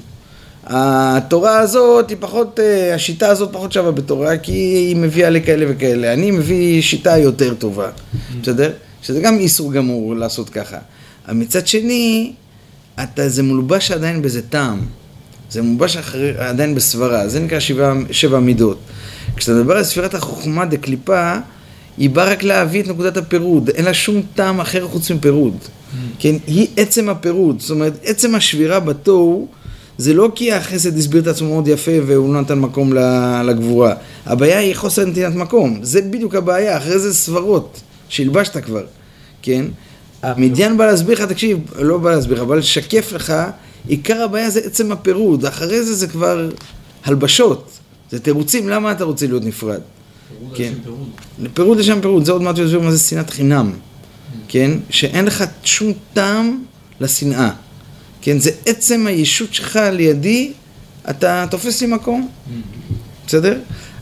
התורה 0.64 1.58
הזאת 1.58 2.10
היא 2.10 2.16
פחות, 2.20 2.60
אה, 2.60 2.94
השיטה 2.94 3.28
הזאת 3.28 3.52
פחות 3.52 3.72
שווה 3.72 3.92
בתורה, 3.92 4.38
כי 4.38 4.52
היא 4.52 4.96
מביאה 4.96 5.30
לכאלה 5.30 5.66
וכאלה. 5.68 6.12
אני 6.12 6.30
מביא 6.30 6.82
שיטה 6.82 7.18
יותר 7.18 7.54
טובה, 7.54 7.90
בסדר? 8.42 8.72
שזה 9.02 9.20
גם 9.20 9.38
איסור 9.38 9.72
גמור 9.72 10.16
לעשות 10.16 10.50
ככה. 10.50 10.78
אבל 11.28 11.37
מצד 11.37 11.66
שני, 11.66 12.32
אתה, 13.02 13.28
זה 13.28 13.42
מולבש 13.42 13.90
עדיין 13.90 14.22
באיזה 14.22 14.42
טעם. 14.42 14.80
זה 15.50 15.62
מולבש 15.62 15.96
אחרי, 15.96 16.32
עדיין 16.38 16.75
בסברה, 16.75 17.28
זה 17.28 17.40
נקרא 17.40 17.60
שבע, 17.60 17.92
שבע 18.10 18.38
מידות. 18.38 18.78
כשאתה 19.37 19.52
מדבר 19.52 19.76
על 19.76 19.84
ספירת 19.84 20.14
החוכמה 20.14 20.64
דקליפה, 20.64 21.37
היא 21.99 22.11
באה 22.11 22.25
רק 22.25 22.43
להביא 22.43 22.83
את 22.83 22.88
נקודת 22.88 23.17
הפירוד, 23.17 23.69
אין 23.69 23.85
לה 23.85 23.95
שום 23.95 24.23
טעם 24.35 24.61
אחר 24.61 24.88
חוץ 24.88 25.11
מפירוד. 25.11 25.57
כן, 26.19 26.35
היא 26.47 26.67
עצם 26.76 27.09
הפירוד, 27.09 27.61
זאת 27.61 27.71
אומרת, 27.71 27.93
עצם 28.05 28.35
השבירה 28.35 28.81
בתוהו, 28.81 29.49
זה 29.99 30.14
לא 30.14 30.31
כי 30.35 30.52
החסד 30.52 30.99
הסביר 30.99 31.23
את 31.23 31.26
עצמו 31.26 31.49
מאוד 31.49 31.69
יפה 31.69 31.90
והוא 32.07 32.35
נתן 32.35 32.59
מקום 32.59 32.93
לגבורה. 33.45 33.95
הבעיה 34.26 34.59
היא 34.59 34.75
חוסר 34.75 35.05
נתינת 35.05 35.35
מקום, 35.35 35.78
זה 35.83 36.02
בדיוק 36.02 36.35
הבעיה, 36.35 36.76
אחרי 36.76 36.99
זה 36.99 37.14
סברות, 37.14 37.81
שהלבשת 38.09 38.57
כבר, 38.57 38.85
כן? 39.43 39.64
המדיין 40.23 40.76
בא 40.76 40.87
להסביר 40.87 41.14
לך, 41.14 41.23
תקשיב, 41.23 41.59
לא 41.78 41.99
בא 41.99 42.11
להסביר 42.11 42.43
לך, 42.43 42.49
בא 42.49 42.55
לשקף 42.55 43.12
לך, 43.12 43.33
עיקר 43.88 44.23
הבעיה 44.23 44.50
זה 44.50 44.61
עצם 44.64 44.93
הפירוד, 44.93 45.45
אחרי 45.45 45.83
זה 45.83 45.95
זה 45.95 46.07
כבר 46.07 46.49
הלבשות, 47.05 47.71
זה 48.11 48.21
תירוצים, 48.21 48.69
למה 48.69 48.93
אתה 48.93 49.05
רוצה 49.05 49.26
להיות 49.26 49.45
נפרד? 49.45 49.81
פירוד 50.38 50.57
כן. 50.57 50.64
לשם 50.64 50.83
פירוד. 50.85 51.09
פירוד 51.54 51.78
לשם 51.78 52.00
פירוד, 52.00 52.25
זה 52.25 52.33
עוד 52.33 52.42
מעט 52.42 52.59
יסביר 52.59 52.80
מה 52.80 52.90
זה 52.90 52.99
שנאת 52.99 53.30
חינם, 53.30 53.73
כן? 54.49 54.71
שאין 54.90 55.25
לך 55.25 55.45
שום 55.64 55.92
טעם 56.12 56.62
לשנאה, 57.00 57.50
כן? 58.23 58.38
זה 58.38 58.50
עצם 58.66 59.07
הישות 59.07 59.54
שלך 59.54 59.78
לידי, 59.92 60.52
אתה 61.11 61.45
תופס 61.50 61.80
לי 61.80 61.87
מקום, 61.87 62.28
בסדר? 63.26 63.59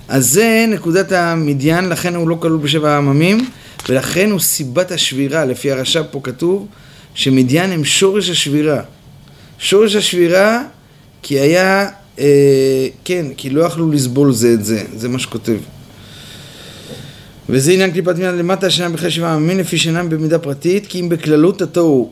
אז 0.08 0.26
זה 0.26 0.66
נקודת 0.68 1.12
המדיין, 1.12 1.88
לכן 1.88 2.14
הוא 2.14 2.28
לא 2.28 2.36
כלול 2.40 2.58
בשבע 2.58 2.90
העממים, 2.90 3.48
ולכן 3.88 4.30
הוא 4.30 4.40
סיבת 4.40 4.90
השבירה, 4.90 5.44
לפי 5.44 5.72
הרש"ב 5.72 6.02
פה 6.10 6.20
כתוב, 6.22 6.66
שמדיין 7.14 7.72
הם 7.72 7.84
שורש 7.84 8.30
השבירה. 8.30 8.82
שורש 9.58 9.94
השבירה, 9.94 10.62
כי 11.22 11.40
היה, 11.40 11.88
אה, 12.18 12.88
כן, 13.04 13.26
כי 13.36 13.50
לא 13.50 13.64
יכלו 13.64 13.90
לסבול 13.92 14.32
זה 14.32 14.52
את 14.54 14.64
זה, 14.64 14.84
זה 14.96 15.08
מה 15.08 15.18
שכותב. 15.18 15.58
וזה 17.48 17.72
עניין 17.72 17.90
קליפת 17.90 18.18
מיד 18.18 18.34
למטה 18.34 18.66
בכלל 18.92 19.10
שבעה 19.10 19.34
עממים 19.34 19.58
לפי 19.58 19.78
שאינם 19.78 20.08
במידה 20.08 20.38
פרטית 20.38 20.86
כי 20.86 21.00
אם 21.00 21.08
בכללות 21.08 21.62
התוהו 21.62 22.10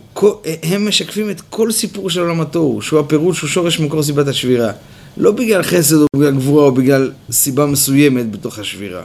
הם 0.63 0.89
משקפים 0.89 1.31
את 1.31 1.41
כל 1.41 1.73
סיפור 1.73 2.11
של 2.11 2.21
עולם 2.21 2.41
התוהו 2.41 2.83
שהוא 2.83 3.01
הפירוש 3.01 3.39
שהוא 3.39 3.51
שורש 3.51 3.81
מקור 3.81 4.03
סיבת 4.03 4.29
השבירה. 4.29 4.73
לא 5.17 5.33
בגלל 5.33 5.63
חסד 5.63 5.97
או 5.97 6.07
בגלל 6.17 6.35
גבורה 6.35 6.65
או 6.65 6.73
בגלל 6.73 7.11
סיבה 7.31 7.67
מסוימת 7.67 8.31
בתוך 8.31 8.59
השבירה. 8.59 9.03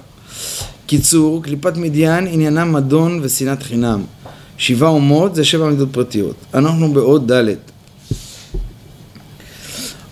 קיצור, 0.87 1.43
קליפת 1.43 1.77
מדיין 1.77 2.27
עניינם 2.27 2.73
מדון 2.73 3.19
ושנאת 3.23 3.63
חינם. 3.63 4.03
שבעה 4.57 4.89
אומות 4.89 5.35
זה 5.35 5.45
שבע 5.45 5.69
מידות 5.69 5.89
פרטיות. 5.91 6.35
אנחנו 6.53 6.93
בעוד 6.93 7.31
ד' 7.31 7.55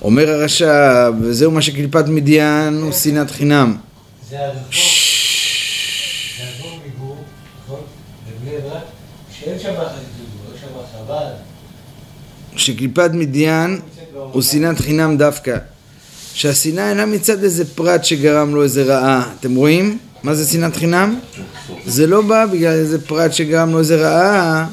אומר 0.02 0.30
הרש"ב 0.30 1.14
וזהו 1.22 1.52
מה 1.52 1.62
שקליפת 1.62 2.08
מדיין 2.08 2.82
הוא 2.82 2.92
שנאת 2.92 3.32
חינם 3.32 3.76
הרחוב 6.40 6.80
מגור, 6.88 7.18
נכון? 7.64 7.82
בבני 8.28 8.58
ברק, 8.62 8.84
שאין 9.32 9.60
שם 9.60 9.74
חסידות, 9.74 10.56
יש 10.56 10.62
שם 10.62 10.68
חב"ד. 10.94 11.32
שקליפת 12.68 13.10
מדיין 13.14 13.80
הוא 14.32 14.42
שנאת 14.42 14.80
חינם 14.80 15.18
דווקא. 15.18 15.58
שהשנאה 16.34 16.90
אינה 16.90 17.06
מצד 17.06 17.44
איזה 17.44 17.66
פרט 17.66 18.04
שגרם 18.04 18.56
לו 18.56 18.64
איזה 18.64 18.84
רעה. 18.84 19.32
אתם 19.40 19.56
רואים? 19.56 19.98
מה 20.24 20.36
זה 20.36 20.52
שנאת 20.52 20.76
חינם? 20.76 21.20
זה 21.86 22.08
לא 22.08 22.22
בא 22.22 22.46
בגלל 22.46 22.72
איזה 22.72 23.02
פרט 23.02 23.34
שגרם 23.34 23.72
לו 23.72 23.80
איזה 23.80 23.96
רעה, 23.96 24.68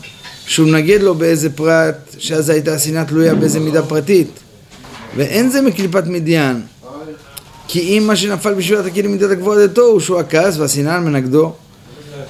שהוא 0.47 0.69
מנגד 0.69 1.01
לו 1.03 1.15
באיזה 1.15 1.51
פרט, 1.51 1.97
שאז 2.19 2.49
הייתה 2.49 2.75
השנאה 2.75 3.05
תלויה 3.05 3.35
באיזה 3.35 3.61
מידה 3.61 3.83
פרטית. 3.83 4.29
ואין 5.17 5.51
זה 5.51 5.63
מקליפת 5.63 6.07
מדיין. 6.07 6.63
כי 7.69 7.81
אם 7.81 8.07
מה 8.07 8.17
שנפל 8.17 8.55
בשבירת 8.55 8.87
הכלים 8.87 9.13
מידת 9.13 9.31
הגבוהה 9.31 9.67
דתו 9.67 9.83
הוא 9.83 10.01
שהוא 10.01 10.19
הכעס 10.19 10.59
והשנאה 10.59 11.01
מנגדו. 11.01 11.53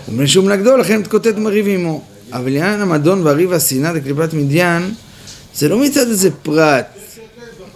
ומפני 0.09 0.27
שהוא 0.27 0.45
מנגדו 0.45 0.77
לכן 0.77 1.01
מתקוטט 1.01 1.37
מריב 1.37 1.67
עמו. 1.69 2.03
אבל 2.33 2.49
עניין 2.49 2.81
המדון 2.81 3.27
והריב 3.27 3.51
והשנאה 3.51 3.93
דקליפת 3.93 4.35
מדיין 4.35 4.95
זה 5.57 5.69
לא 5.69 5.79
מצד 5.79 6.09
איזה 6.09 6.31
פרט. 6.43 6.87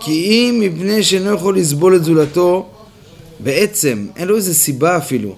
כי 0.00 0.12
אם 0.12 0.61
מפני 0.61 1.02
שאינו 1.02 1.35
יכול 1.35 1.58
לסבול 1.58 1.97
את 1.97 2.04
זולתו 2.04 2.68
בעצם, 3.40 4.06
אין 4.16 4.28
לו 4.28 4.37
איזה 4.37 4.54
סיבה 4.54 4.97
אפילו. 4.97 5.37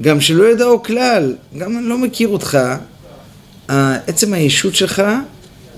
גם 0.00 0.20
שלא 0.20 0.44
ידעו 0.44 0.82
כלל, 0.82 1.34
גם 1.58 1.78
אני 1.78 1.86
לא 1.86 1.98
מכיר 1.98 2.28
אותך, 2.28 2.58
עצם 4.06 4.32
הישות 4.32 4.74
שלך 4.74 5.02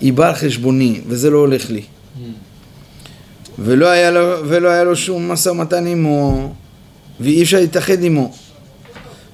היא 0.01 0.13
באה 0.13 0.29
על 0.29 0.35
חשבוני, 0.35 1.01
וזה 1.07 1.31
לא 1.31 1.39
הולך 1.39 1.71
לי. 1.71 1.83
ולא 3.59 3.87
היה 3.87 4.11
לו, 4.11 4.49
ולא 4.49 4.69
היה 4.69 4.85
לו 4.85 4.97
שום 4.97 5.33
משא 5.33 5.49
ומתן 5.49 5.87
עמו, 5.87 6.55
ואי 7.21 7.43
אפשר 7.43 7.61
להתאחד 7.61 8.03
עמו. 8.05 8.33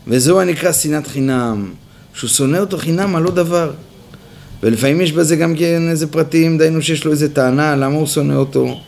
וזהו 0.07 0.41
הנקרא 0.41 0.73
שנאת 0.73 1.07
חינם, 1.07 1.73
שהוא 2.15 2.31
שונא 2.31 2.57
אותו 2.57 2.79
חינם 2.79 3.17
על 3.17 3.23
לא 3.23 3.31
דבר. 3.31 3.73
ולפעמים 4.65 5.01
יש 5.01 5.13
בזה 5.13 5.37
גם 5.37 5.55
כן 5.57 5.89
איזה 5.89 6.07
פרטים, 6.07 6.59
דהיינו 6.59 6.83
שיש 6.83 7.05
לו 7.05 7.11
איזה 7.13 7.35
טענה, 7.35 7.77
למה 7.77 7.95
הוא 7.97 8.07
שונא 8.07 8.35
אותו. 8.35 8.81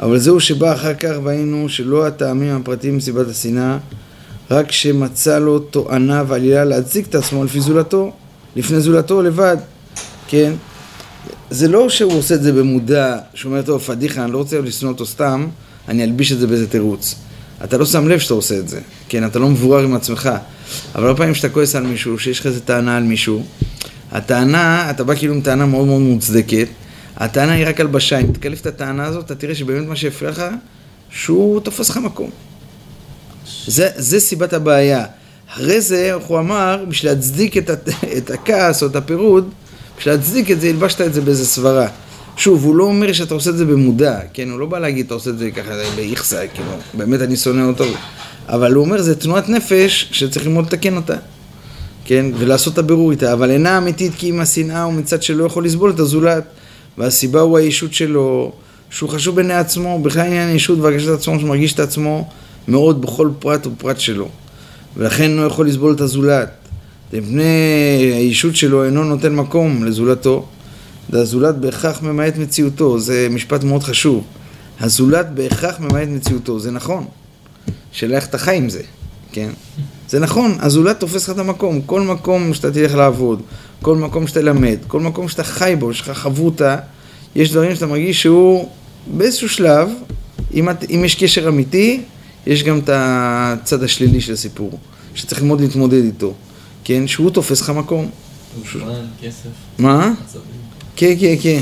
אבל 0.00 0.18
זהו 0.18 0.40
שבא 0.40 0.74
אחר 0.74 0.94
כך 0.94 1.10
והיינו 1.24 1.68
שלא 1.68 2.06
הטעמים 2.06 2.56
הפרטיים 2.56 2.96
מסיבת 2.96 3.28
השנאה, 3.28 3.78
רק 4.50 4.72
שמצא 4.72 5.38
לו 5.38 5.58
תואנה 5.58 6.24
ועלילה 6.28 6.64
להצדיק 6.64 7.06
את 7.06 7.14
עצמו 7.14 7.44
לפי 7.44 7.60
זולתו, 7.60 8.12
לפני 8.56 8.80
זולתו 8.80 9.22
לבד, 9.22 9.56
כן? 10.28 10.52
זה 11.50 11.68
לא 11.68 11.88
שהוא 11.88 12.12
עושה 12.12 12.34
את 12.34 12.42
זה 12.42 12.52
במודע, 12.52 13.18
שהוא 13.34 13.52
אומר, 13.52 13.62
טוב, 13.62 13.80
פדיחה, 13.80 14.24
אני 14.24 14.32
לא 14.32 14.38
רוצה 14.38 14.60
לשנוא 14.60 14.92
אותו 14.92 15.06
סתם, 15.06 15.46
אני 15.88 16.04
אלביש 16.04 16.32
את 16.32 16.38
זה 16.38 16.46
באיזה 16.46 16.66
תירוץ. 16.66 17.14
אתה 17.64 17.78
לא 17.78 17.86
שם 17.86 18.08
לב 18.08 18.18
שאתה 18.18 18.34
עושה 18.34 18.58
את 18.58 18.68
זה, 18.68 18.80
כן, 19.08 19.26
אתה 19.26 19.38
לא 19.38 19.48
מבורר 19.48 19.84
עם 19.84 19.94
עצמך. 19.94 20.30
אבל 20.94 21.06
הרבה 21.06 21.16
פעמים 21.16 21.34
כשאתה 21.34 21.48
כועס 21.48 21.74
על 21.74 21.86
מישהו, 21.86 22.18
שיש 22.18 22.40
לך 22.40 22.46
איזה 22.46 22.60
טענה 22.60 22.96
על 22.96 23.02
מישהו, 23.02 23.44
הטענה, 24.12 24.90
אתה 24.90 25.04
בא 25.04 25.14
כאילו 25.14 25.34
עם 25.34 25.40
טענה 25.40 25.66
מאוד 25.66 25.86
מאוד 25.86 26.00
מוצדקת, 26.00 26.66
הטענה 27.16 27.52
היא 27.52 27.66
רק 27.66 27.80
הלבשה, 27.80 28.18
אם 28.18 28.26
תקלף 28.32 28.60
את 28.60 28.66
הטענה 28.66 29.04
הזאת, 29.04 29.24
אתה 29.24 29.34
תראה 29.34 29.54
שבאמת 29.54 29.88
מה 29.88 29.96
שהפריע 29.96 30.30
לך, 30.30 30.42
שהוא 31.10 31.60
תופס 31.60 31.90
לך 31.90 31.96
מקום. 31.96 32.30
זה, 33.66 33.88
זה 33.96 34.20
סיבת 34.20 34.52
הבעיה. 34.52 35.04
אחרי 35.52 35.80
זה, 35.80 36.14
איך 36.14 36.24
הוא 36.24 36.38
אמר, 36.38 36.84
בשביל 36.88 37.12
להצדיק 37.12 37.56
את, 37.56 37.70
את 38.18 38.30
הכעס 38.30 38.82
או 38.82 38.88
את 38.88 38.96
הפירוד, 38.96 39.50
בשביל 39.98 40.14
להצדיק 40.14 40.50
את 40.50 40.60
זה, 40.60 40.68
הלבשת 40.68 41.00
את 41.00 41.14
זה 41.14 41.20
באיזה 41.20 41.46
סברה. 41.46 41.88
שוב, 42.36 42.64
הוא 42.64 42.76
לא 42.76 42.84
אומר 42.84 43.12
שאתה 43.12 43.34
עושה 43.34 43.50
את 43.50 43.56
זה 43.56 43.64
במודע, 43.64 44.20
כן? 44.32 44.50
הוא 44.50 44.60
לא 44.60 44.66
בא 44.66 44.78
להגיד, 44.78 45.06
אתה 45.06 45.14
עושה 45.14 45.30
את 45.30 45.38
זה 45.38 45.50
ככה 45.50 45.70
באיכסה, 45.96 46.46
כאילו, 46.54 46.70
באמת 46.94 47.20
אני 47.20 47.36
שונא 47.36 47.62
אותו. 47.62 47.84
אבל 48.48 48.72
הוא 48.72 48.84
אומר, 48.84 49.02
זה 49.02 49.14
תנועת 49.14 49.48
נפש 49.48 50.08
שצריך 50.12 50.46
ללמוד 50.46 50.66
לתקן 50.66 50.96
אותה. 50.96 51.16
כן? 52.04 52.26
ולעשות 52.38 52.72
את 52.72 52.78
הבירור 52.78 53.10
איתה, 53.10 53.32
אבל 53.32 53.50
אינה 53.50 53.78
אמיתית 53.78 54.12
כי 54.18 54.30
אם 54.30 54.40
השנאה 54.40 54.82
הוא 54.82 54.92
מצד 54.92 55.22
שלא 55.22 55.44
יכול 55.44 55.64
לסבול 55.64 55.90
את 55.90 56.00
הזולת, 56.00 56.44
והסיבה 56.98 57.40
הוא 57.40 57.58
הישות 57.58 57.94
שלו, 57.94 58.52
שהוא 58.90 59.10
חשוב 59.10 59.36
בעיני 59.36 59.54
עצמו, 59.54 60.02
בכלל 60.02 60.26
עניין 60.26 60.48
הישות 60.48 60.78
והרגשת 60.78 61.08
עצמו, 61.08 61.40
שמרגיש 61.40 61.72
את 61.72 61.80
עצמו 61.80 62.28
מאוד 62.68 63.02
בכל 63.02 63.30
פרט 63.38 63.66
ופרט 63.66 64.00
שלו, 64.00 64.28
ולכן 64.96 65.30
לא 65.30 65.42
יכול 65.42 65.68
לסבול 65.68 65.92
את 65.92 66.00
הזולת. 66.00 66.50
מפני 67.12 67.42
הישות 68.14 68.56
שלו 68.56 68.84
אינו 68.84 69.04
נותן 69.04 69.34
מקום 69.34 69.84
לזולתו, 69.84 70.46
והזולת 71.10 71.56
בהכרח 71.56 72.02
ממעט 72.02 72.36
מציאותו, 72.36 72.98
זה 72.98 73.28
משפט 73.30 73.64
מאוד 73.64 73.82
חשוב. 73.82 74.24
הזולת 74.80 75.30
בהכרח 75.34 75.80
ממעט 75.80 76.08
מציאותו, 76.08 76.60
זה 76.60 76.70
נכון. 76.70 77.04
שאלה 77.92 78.16
איך 78.16 78.26
אתה 78.26 78.38
חי 78.38 78.56
עם 78.56 78.68
זה, 78.68 78.82
כן? 79.32 79.50
זה 80.12 80.18
נכון, 80.18 80.56
הזולת 80.60 81.00
תופס 81.00 81.28
לך 81.28 81.30
את 81.30 81.38
המקום. 81.38 81.80
כל 81.86 82.00
מקום 82.00 82.54
שאתה 82.54 82.70
תלך 82.70 82.94
לעבוד, 82.94 83.42
כל 83.82 83.96
מקום 83.96 84.26
שאתה 84.26 84.42
למד, 84.42 84.78
כל 84.86 85.00
מקום 85.00 85.28
שאתה 85.28 85.44
חי 85.44 85.74
בו, 85.78 85.90
יש 85.90 86.00
לך 86.00 86.10
חברותה, 86.10 86.76
יש 87.34 87.50
דברים 87.52 87.74
שאתה 87.74 87.86
מרגיש 87.86 88.22
שהוא 88.22 88.68
באיזשהו 89.06 89.48
שלב, 89.48 89.88
אם, 90.54 90.70
את, 90.70 90.90
אם 90.90 91.02
יש 91.04 91.14
קשר 91.14 91.48
אמיתי, 91.48 92.02
יש 92.46 92.62
גם 92.62 92.78
את 92.78 92.90
הצד 92.92 93.82
השלילי 93.82 94.20
של 94.20 94.32
הסיפור, 94.32 94.78
שצריך 95.14 95.40
ללמוד 95.40 95.60
להתמודד 95.60 96.04
איתו, 96.04 96.34
כן? 96.84 97.06
שהוא 97.06 97.30
תופס 97.30 97.60
לך 97.60 97.70
מקום. 97.70 98.10
זמן, 98.72 99.06
כסף, 99.22 99.48
מה? 99.78 100.12
עצבים. 100.24 100.42
כן, 100.96 101.14
כן, 101.20 101.34
כן. 101.42 101.60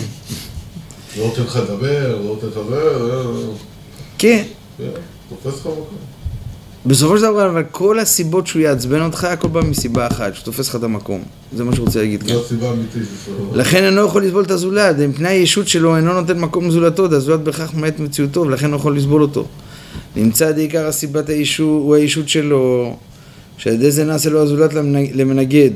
לא 1.18 1.26
נותן 1.26 1.42
לך 1.42 1.56
לדבר, 1.56 2.18
לא 2.18 2.24
נותן 2.24 2.46
לך 2.46 2.56
לדבר, 2.56 3.36
אה, 3.36 3.54
כן. 4.18 4.42
כן, 4.78 4.84
תופס 5.28 5.60
לך 5.60 5.66
מקום. 5.66 6.19
בסופו 6.86 7.16
של 7.16 7.22
דבר, 7.22 7.50
אבל 7.50 7.62
כל 7.70 7.98
הסיבות 7.98 8.46
שהוא 8.46 8.62
יעצבן 8.62 9.00
אותך, 9.02 9.24
הכל 9.24 9.48
בא 9.48 9.60
מסיבה 9.60 10.06
אחת, 10.06 10.34
שהוא 10.34 10.44
תופס 10.44 10.68
לך 10.68 10.76
את 10.76 10.82
המקום. 10.82 11.22
זה 11.56 11.64
מה 11.64 11.74
שהוא 11.74 11.86
רוצה 11.86 11.98
להגיד 12.00 12.22
כאן. 12.22 12.34
זו 12.34 12.44
הסיבה 12.44 12.68
האמיתית. 12.70 13.02
לכן 13.54 13.84
אינו 13.84 14.04
יכול 14.04 14.24
לסבול 14.24 14.44
את 14.44 14.50
הזולת, 14.50 14.96
מפני 14.98 15.28
הישות 15.28 15.68
שלו 15.68 15.96
אינו 15.96 16.12
נותן 16.20 16.38
מקום 16.38 16.68
לזולתו, 16.68 17.10
והזולת 17.10 17.40
בהכרח 17.40 17.74
ממעט 17.74 17.98
מציאותו, 17.98 18.40
ולכן 18.40 18.70
לא 18.70 18.76
יכול 18.76 18.96
לסבול 18.96 19.22
אותו. 19.22 19.46
נמצא 20.16 20.52
בעיקר 20.52 20.86
הסיבת 20.86 21.28
הישות, 21.28 21.82
הוא 21.82 21.94
הישות 21.94 22.28
שלו, 22.28 22.96
שעל 23.58 23.74
ידי 23.74 23.90
זה 23.90 24.04
נעשה 24.04 24.30
לו 24.30 24.42
הזולת 24.42 24.72
למנ- 24.72 25.14
למנגד. 25.14 25.70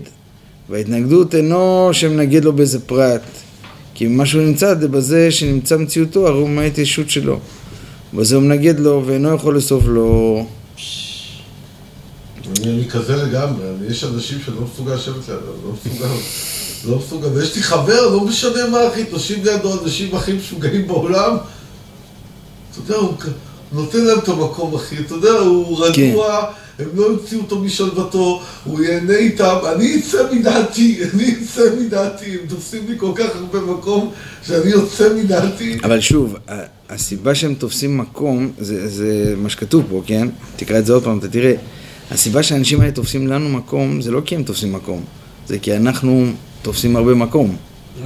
וההתנגדות 0.70 1.34
אינו 1.34 1.88
שמנגד 1.92 2.44
לו 2.44 2.52
באיזה 2.52 2.80
פרט, 2.80 3.23
כי 3.94 4.06
מה 4.06 4.26
שהוא 4.26 4.42
נמצא 4.42 4.75
זה 4.80 4.88
בזה 4.88 5.30
שנמצא 5.30 5.76
מציאותו, 5.76 6.28
הרי 6.28 6.38
הוא 6.38 6.49
ממעט 6.49 6.78
הישות 6.78 7.11
שלו. 7.11 7.38
ובזה 8.14 8.37
הוא 8.37 8.44
מנגד 8.44 8.80
לו, 8.80 9.02
ואינו 9.06 9.34
יכול 9.34 9.56
לסוף 9.56 9.84
לו. 9.87 10.46
אני 12.46 12.70
אני 12.72 12.88
כזה 12.90 13.16
לגמרי, 13.16 13.64
אני- 13.68 13.86
יש 13.90 14.04
אנשים 14.04 14.38
שאני 14.44 14.56
לא 14.56 14.62
מסוגל 14.74 14.94
לשבת 14.94 15.28
לידם, 15.28 15.40
לא 15.64 15.72
מסוגל, 15.72 16.08
לא 16.88 16.98
מסוגל, 16.98 17.28
ויש 17.28 17.56
לי 17.56 17.62
חבר, 17.62 18.08
לא 18.10 18.20
משנה 18.20 18.68
מה 18.70 18.88
אחי, 18.88 19.04
תושיב 19.04 19.44
לידו 19.48 19.82
אנשים 19.82 20.14
הכי 20.14 20.32
משוגעים 20.32 20.86
בעולם, 20.86 21.36
אתה 22.72 22.92
יודע, 22.92 23.00
הוא 23.00 23.12
נותן 23.72 24.04
להם 24.04 24.18
את 24.18 24.28
המקום 24.28 24.74
אחי, 24.74 24.96
אתה 24.98 25.14
יודע, 25.14 25.30
הוא 25.30 25.86
רגוע, 25.86 26.46
הם 26.78 26.88
לא 26.94 27.02
יוציאו 27.06 27.40
אותו 27.40 27.58
משלוותו, 27.58 28.42
הוא 28.64 28.80
ייהנה 28.80 29.16
איתם, 29.16 29.56
אני 29.76 29.96
אצא 30.00 30.22
מדעתי, 30.32 31.00
אני 31.14 31.34
אצא 31.44 31.62
מדעתי, 31.80 32.30
הם 32.30 32.46
תופסים 32.48 32.86
לי 32.88 32.94
כל 32.98 33.12
כך 33.14 33.26
הרבה 33.36 33.60
מקום, 33.60 34.10
שאני 34.46 34.70
יוצא 34.70 35.14
מדעתי. 35.14 35.78
אבל 35.84 36.00
שוב, 36.00 36.36
הסיבה 36.90 37.34
שהם 37.34 37.54
תופסים 37.54 37.98
מקום, 37.98 38.52
זה, 38.58 38.88
זה 38.88 39.34
מה 39.36 39.48
שכתוב 39.50 39.84
פה, 39.90 40.02
כן? 40.06 40.28
תקרא 40.56 40.78
את 40.78 40.86
זה 40.86 40.92
עוד 40.92 41.04
פעם, 41.04 41.18
אתה 41.18 41.28
תראה. 41.28 41.54
הסיבה 42.11 42.42
שהאנשים 42.42 42.80
האלה 42.80 42.92
תופסים 42.92 43.26
לנו 43.26 43.49
מקום, 43.49 44.00
זה 44.00 44.11
לא 44.11 44.20
כי 44.25 44.34
הם 44.34 44.42
תופסים 44.42 44.73
מקום, 44.73 45.00
זה 45.49 45.58
כי 45.58 45.76
אנחנו 45.76 46.26
תופסים 46.62 46.96
הרבה 46.96 47.14
מקום. 47.14 47.56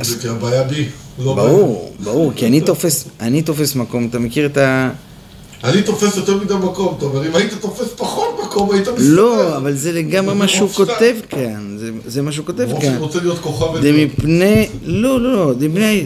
זה 0.00 0.16
כי 0.22 0.28
הבעיה 0.28 0.62
בי, 0.62 0.84
לא 1.18 1.34
בעיה. 1.34 1.48
ברור, 1.48 1.94
ברור, 2.04 2.32
כי 2.36 2.46
אני 2.46 2.60
תופס, 2.60 3.08
אני 3.20 3.42
תופס 3.42 3.74
מקום, 3.74 4.06
אתה 4.10 4.18
מכיר 4.18 4.46
את 4.46 4.56
ה... 4.56 4.90
אני 5.64 5.82
תופס 5.82 6.16
יותר 6.16 6.36
מדי 6.36 6.54
מקום, 6.54 6.94
אתה 6.98 7.04
אומר, 7.04 7.26
אם 7.26 7.36
היית 7.36 7.54
תופס 7.60 7.88
פחות 7.96 8.40
מקום, 8.44 8.70
היית 8.72 8.88
מסתדר. 8.88 9.14
לא, 9.14 9.56
אבל 9.56 9.74
זה 9.74 9.92
לגמרי 9.92 10.34
מה 10.34 10.48
שהוא 10.48 10.68
כותב 10.68 11.14
כאן, 11.28 11.78
זה, 12.06 12.22
מה 12.22 12.32
שהוא 12.32 12.46
כותב 12.46 12.68
כאן. 12.80 12.80
שהוא 12.80 12.96
רוצה 12.98 13.20
להיות 13.20 13.38
כוכב 13.38 13.82
זה. 13.82 13.92
מפני, 13.92 14.68
לא, 14.84 15.20
לא, 15.20 15.32
לא, 15.32 15.54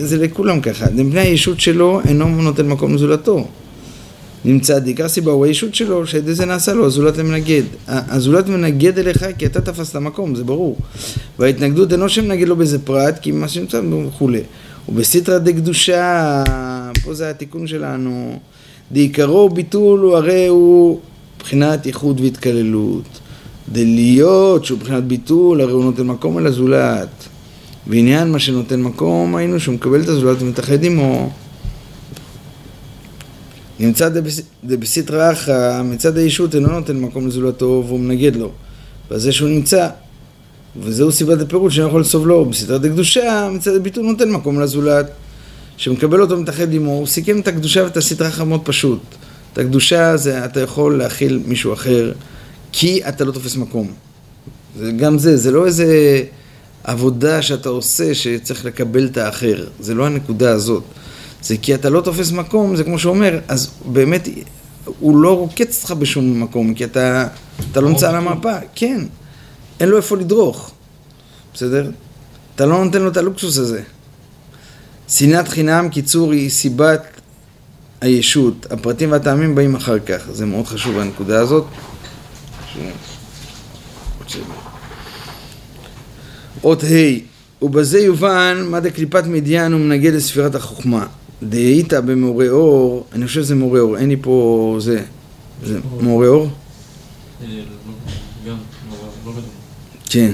זה 0.00 0.16
לכולם 0.16 0.60
ככה, 0.60 0.86
זה 0.96 1.04
מפני 1.04 1.20
הישות 1.20 1.60
שלו 1.60 2.00
אינו 2.08 2.28
נותן 2.28 2.68
מקום 2.68 2.94
לזולתו. 2.94 3.46
נמצא 4.44 4.78
עיקר 4.84 5.08
סיבה 5.08 5.32
הוא 5.32 5.44
הישות 5.44 5.74
שלו, 5.74 6.06
שעל 6.06 6.32
זה 6.32 6.46
נעשה 6.46 6.72
לו 6.72 6.86
הזולת 6.86 7.16
למנגד. 7.16 7.62
הזולת 7.88 8.48
מנגד 8.48 8.98
אליך 8.98 9.26
כי 9.38 9.46
אתה 9.46 9.60
תפסת 9.60 9.96
מקום, 9.96 10.34
זה 10.34 10.44
ברור. 10.44 10.76
וההתנגדות 11.38 11.92
אינו 11.92 12.08
שמנגד 12.08 12.48
לו 12.48 12.56
באיזה 12.56 12.78
פרט, 12.78 13.18
כי 13.22 13.32
מה 13.32 13.48
שנמצא 13.48 13.80
וכולי. 14.08 14.40
ובסתרא 14.88 15.38
דקדושה, 15.38 16.44
פה 17.04 17.14
זה 17.14 17.30
התיקון 17.30 17.66
שלנו, 17.66 18.38
דעיקרו 18.92 19.48
ביטול 19.48 20.00
הוא 20.00 20.16
הרי 20.16 20.46
הוא 20.46 21.00
מבחינת 21.36 21.86
איחוד 21.86 22.20
והתקללות. 22.20 23.18
דלהיות 23.72 24.64
שהוא 24.64 24.78
מבחינת 24.78 25.04
ביטול, 25.04 25.60
הרי 25.60 25.72
הוא 25.72 25.84
נותן 25.84 26.06
מקום 26.06 26.36
על 26.36 26.46
הזולת. 26.46 27.08
ועניין 27.86 28.32
מה 28.32 28.38
שנותן 28.38 28.82
מקום, 28.82 29.36
היינו 29.36 29.60
שהוא 29.60 29.74
מקבל 29.74 30.00
את 30.00 30.08
הזולת 30.08 30.42
ומתאחד 30.42 30.84
עמו. 30.84 31.30
נמצא 33.80 34.08
דבס- 34.08 34.42
דבסתרא 34.64 35.32
אחא, 35.32 35.82
מצד 35.82 36.16
הישות 36.18 36.54
אינו 36.54 36.68
נותן 36.68 36.96
מקום 36.96 37.26
לזולתו 37.28 37.84
והוא 37.86 38.00
מנגד 38.00 38.36
לו. 38.36 38.50
וזה 39.10 39.32
שהוא 39.32 39.48
נמצא. 39.48 39.88
וזהו 40.82 41.12
סיבת 41.12 41.40
הפירוט 41.40 41.72
שאינו 41.72 41.88
יכול 41.88 42.00
לסובלו. 42.00 42.44
בסתרא 42.44 42.78
דקדושה, 42.78 43.48
מצד 43.52 43.74
הביטול 43.76 44.04
נותן 44.04 44.30
מקום 44.30 44.60
לזולת. 44.60 45.06
שמקבל 45.76 46.20
אותו 46.20 46.36
מתאחד 46.36 46.74
עמו, 46.74 46.90
הוא 46.90 47.06
סיכם 47.06 47.40
את 47.40 47.48
הקדושה 47.48 47.84
ואת 47.84 47.96
הסתרא 47.96 48.28
אחא 48.28 48.42
מאוד 48.42 48.60
פשוט. 48.64 49.00
את 49.52 49.58
הקדושה 49.58 50.16
זה 50.16 50.44
אתה 50.44 50.60
יכול 50.60 50.98
להכיל 50.98 51.42
מישהו 51.46 51.72
אחר, 51.72 52.12
כי 52.72 53.00
אתה 53.08 53.24
לא 53.24 53.32
תופס 53.32 53.56
מקום. 53.56 53.92
זה 54.78 54.92
גם 54.92 55.18
זה, 55.18 55.36
זה 55.36 55.50
לא 55.50 55.66
איזה 55.66 56.22
עבודה 56.84 57.42
שאתה 57.42 57.68
עושה 57.68 58.14
שצריך 58.14 58.64
לקבל 58.64 59.06
את 59.06 59.16
האחר, 59.16 59.64
זה 59.80 59.94
לא 59.94 60.06
הנקודה 60.06 60.50
הזאת. 60.50 60.82
זה 61.42 61.56
כי 61.56 61.74
אתה 61.74 61.90
לא 61.90 62.00
תופס 62.00 62.32
מקום, 62.32 62.76
זה 62.76 62.84
כמו 62.84 62.98
שהוא 62.98 63.14
אומר, 63.14 63.38
אז 63.48 63.70
באמת 63.92 64.28
הוא 64.84 65.16
לא 65.16 65.38
רוקץ 65.38 65.82
אותך 65.82 65.92
בשום 65.92 66.40
מקום, 66.42 66.74
כי 66.74 66.84
אתה, 66.84 67.26
אתה 67.70 67.80
לא 67.80 67.88
נמצא 67.88 68.08
על 68.08 68.14
המפה, 68.16 68.52
כן, 68.74 69.00
אין 69.80 69.88
לו 69.88 69.96
איפה 69.96 70.16
לדרוך, 70.16 70.70
בסדר? 71.54 71.90
אתה 72.54 72.66
לא 72.66 72.84
נותן 72.84 73.02
לו 73.02 73.08
את 73.10 73.16
הלוקסוס 73.16 73.58
הזה. 73.58 73.82
שנאת 75.08 75.48
חינם, 75.48 75.88
קיצור, 75.88 76.32
היא 76.32 76.50
סיבת 76.50 77.02
הישות. 78.00 78.66
הפרטים 78.70 79.12
והטעמים 79.12 79.54
באים 79.54 79.74
אחר 79.74 79.98
כך. 79.98 80.22
זה 80.32 80.46
מאוד 80.46 80.66
חשוב 80.66 80.98
הנקודה 80.98 81.40
הזאת. 81.40 81.64
ש- 84.26 84.36
אות 86.64 86.84
ה' 86.84 86.86
ובזה 87.64 87.98
יובן 88.00 88.66
מה 88.70 88.80
דקליפת 88.80 89.24
מדיין 89.26 89.74
ומנגד 89.74 90.12
לספירת 90.14 90.54
החוכמה. 90.54 91.06
דהיית 91.48 91.92
במורה 91.94 92.48
אור, 92.48 93.06
אני 93.12 93.26
חושב 93.26 93.42
שזה 93.42 93.54
מורה 93.54 93.80
אור, 93.80 93.96
אין 93.98 94.08
לי 94.08 94.16
פה 94.22 94.76
זה. 94.80 95.02
זה 95.64 95.78
מורה 96.00 96.26
אור? 96.28 96.46
אה, 97.42 97.46
לא- 98.46 98.52
לא- 98.52 98.52
לא. 99.26 99.32
כן. 100.10 100.32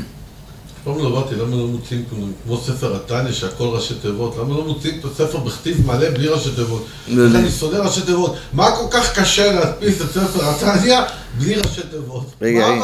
פעם 0.84 0.98
לא 0.98 1.10
באתי, 1.20 1.34
למה 1.34 1.56
לא 1.56 1.66
מוצאים 1.66 2.04
כמו- 2.10 2.26
כמו 2.44 2.56
ספר 2.56 2.96
התניא 2.96 3.32
שהכל 3.32 3.64
ראשי 3.64 3.94
תיבות? 4.02 4.36
למה 4.36 4.54
לא 4.54 4.64
מוצאים 4.64 4.94
את 5.00 5.04
הספר 5.04 5.38
בכתיב 5.38 5.86
מלא 5.86 6.10
בלי 6.10 6.28
ראשי 6.28 6.50
תיבות? 6.56 6.86
אני 7.08 7.50
שונא 7.50 7.76
ראשי 7.76 8.00
תיבות. 8.02 8.34
מה 8.52 8.70
כל 8.70 8.86
כך 8.90 9.18
קשה 9.18 9.52
להדפיס 9.52 10.00
את 10.02 10.06
ספר 10.06 10.44
התניא 10.50 10.98
בלי 11.38 11.54
ראשי 11.54 11.80
תיבות? 11.90 12.26
מה. 12.40 12.46
הבעיה? 12.48 12.76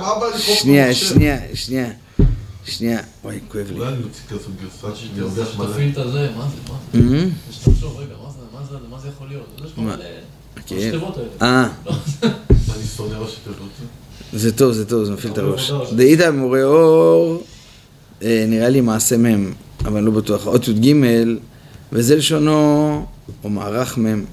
מה 0.00 0.06
הבעיה 0.08 0.30
לקרוא 0.36 0.54
פה 0.54 0.60
שנייה? 0.60 0.94
שנייה, 0.94 1.38
שנייה. 1.54 1.86
שנייה. 2.66 3.00
וואי, 3.24 3.38
כואב 3.48 3.66
לי. 3.70 3.78
אולי 3.78 3.88
אני 3.88 4.02
מוציא 4.02 4.22
כזו 4.28 4.48
גרסה 4.62 4.96
שאני 4.96 5.20
ארוויח 5.20 5.58
מלא. 5.58 5.68
שתפעיל 5.68 5.90
את 5.92 5.98
הזה, 5.98 6.28
מה 6.36 6.48
זה, 6.48 6.72
מה 6.72 6.78
זה? 6.92 7.28
שתחשוב, 7.50 7.98
רגע, 8.00 8.14
מה 8.22 8.30
זה, 8.30 8.38
מה 8.54 8.60
זה, 8.70 8.76
מה 8.90 8.98
זה 8.98 9.08
יכול 9.08 9.28
להיות? 9.28 9.46
זה 9.58 9.66
יש 9.66 9.72
מה? 9.76 9.96
השכבות 10.56 11.16
האלה. 11.16 11.28
אה. 11.42 11.68
אני 12.22 12.84
שונא 12.96 13.14
ראשי 13.14 13.36
תיבות. 13.44 13.68
זה 14.32 14.52
טוב, 14.52 14.72
זה 14.72 14.84
טוב, 14.84 15.04
זה 15.04 15.12
מפעיל 15.12 15.32
את 15.32 15.38
הראש. 15.38 15.70
עבודה. 15.70 15.96
דאיתא 15.96 16.30
מורה 16.30 16.62
אור, 16.64 17.42
אה, 18.22 18.44
נראה 18.48 18.68
לי 18.68 18.80
מעשה 18.80 19.16
מ', 19.16 19.52
אבל 19.84 20.00
לא 20.00 20.10
בטוח. 20.10 20.46
אות 20.46 20.68
י"ג, 20.68 20.94
וזה 21.92 22.16
לשונו, 22.16 23.06
או 23.44 23.50
מערך 23.50 23.98
מ', 23.98 24.24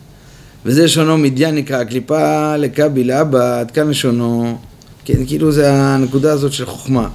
וזה 0.65 0.84
לשונו 0.84 1.18
מדיין 1.18 1.56
נקרא, 1.56 1.84
קליפה 1.84 2.56
לכבי 2.58 3.04
לאבא, 3.04 3.60
עד 3.60 3.72
כאן 3.72 3.89
לשונו, 3.89 4.58
כן, 5.06 5.26
כאילו 5.26 5.52
זה 5.52 5.74
הנקודה 5.74 6.34
הזאת 6.34 6.54
של 6.54 6.65
חוכמה. 6.65 7.10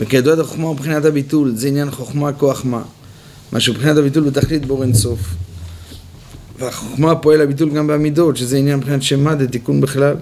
וכידוע 0.00 0.34
את 0.34 0.38
החוכמה 0.38 0.64
הוא 0.64 0.74
מבחינת 0.74 1.04
הביטול, 1.04 1.52
זה 1.56 1.68
עניין 1.68 1.90
חוכמה 1.90 2.32
כוח 2.32 2.64
מה. 2.64 2.82
מה 3.52 3.60
שבחינת 3.60 3.96
הביטול 3.96 4.24
בתכלית 4.24 4.66
בור 4.66 4.82
אין 4.82 4.94
סוף. 4.94 5.18
והחוכמה 6.58 7.14
פועל 7.14 7.40
הביטול 7.40 7.70
גם 7.70 7.86
בעמידות, 7.86 8.36
שזה 8.36 8.56
עניין 8.56 8.76
מבחינת 8.76 9.02
שמה, 9.02 9.34
תיקון 9.50 9.80
בכלל. 9.80 10.14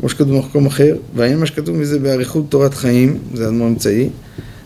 כמו 0.00 0.08
שכתוב 0.08 0.28
במקום 0.28 0.66
אחר, 0.66 0.96
והעניין 1.14 1.40
מה 1.40 1.46
שכתוב 1.46 1.76
מזה 1.76 1.98
באריכות 1.98 2.44
תורת 2.48 2.74
חיים, 2.74 3.18
זה 3.34 3.48
אדמו"ר 3.48 3.68
אמצעי, 3.68 4.08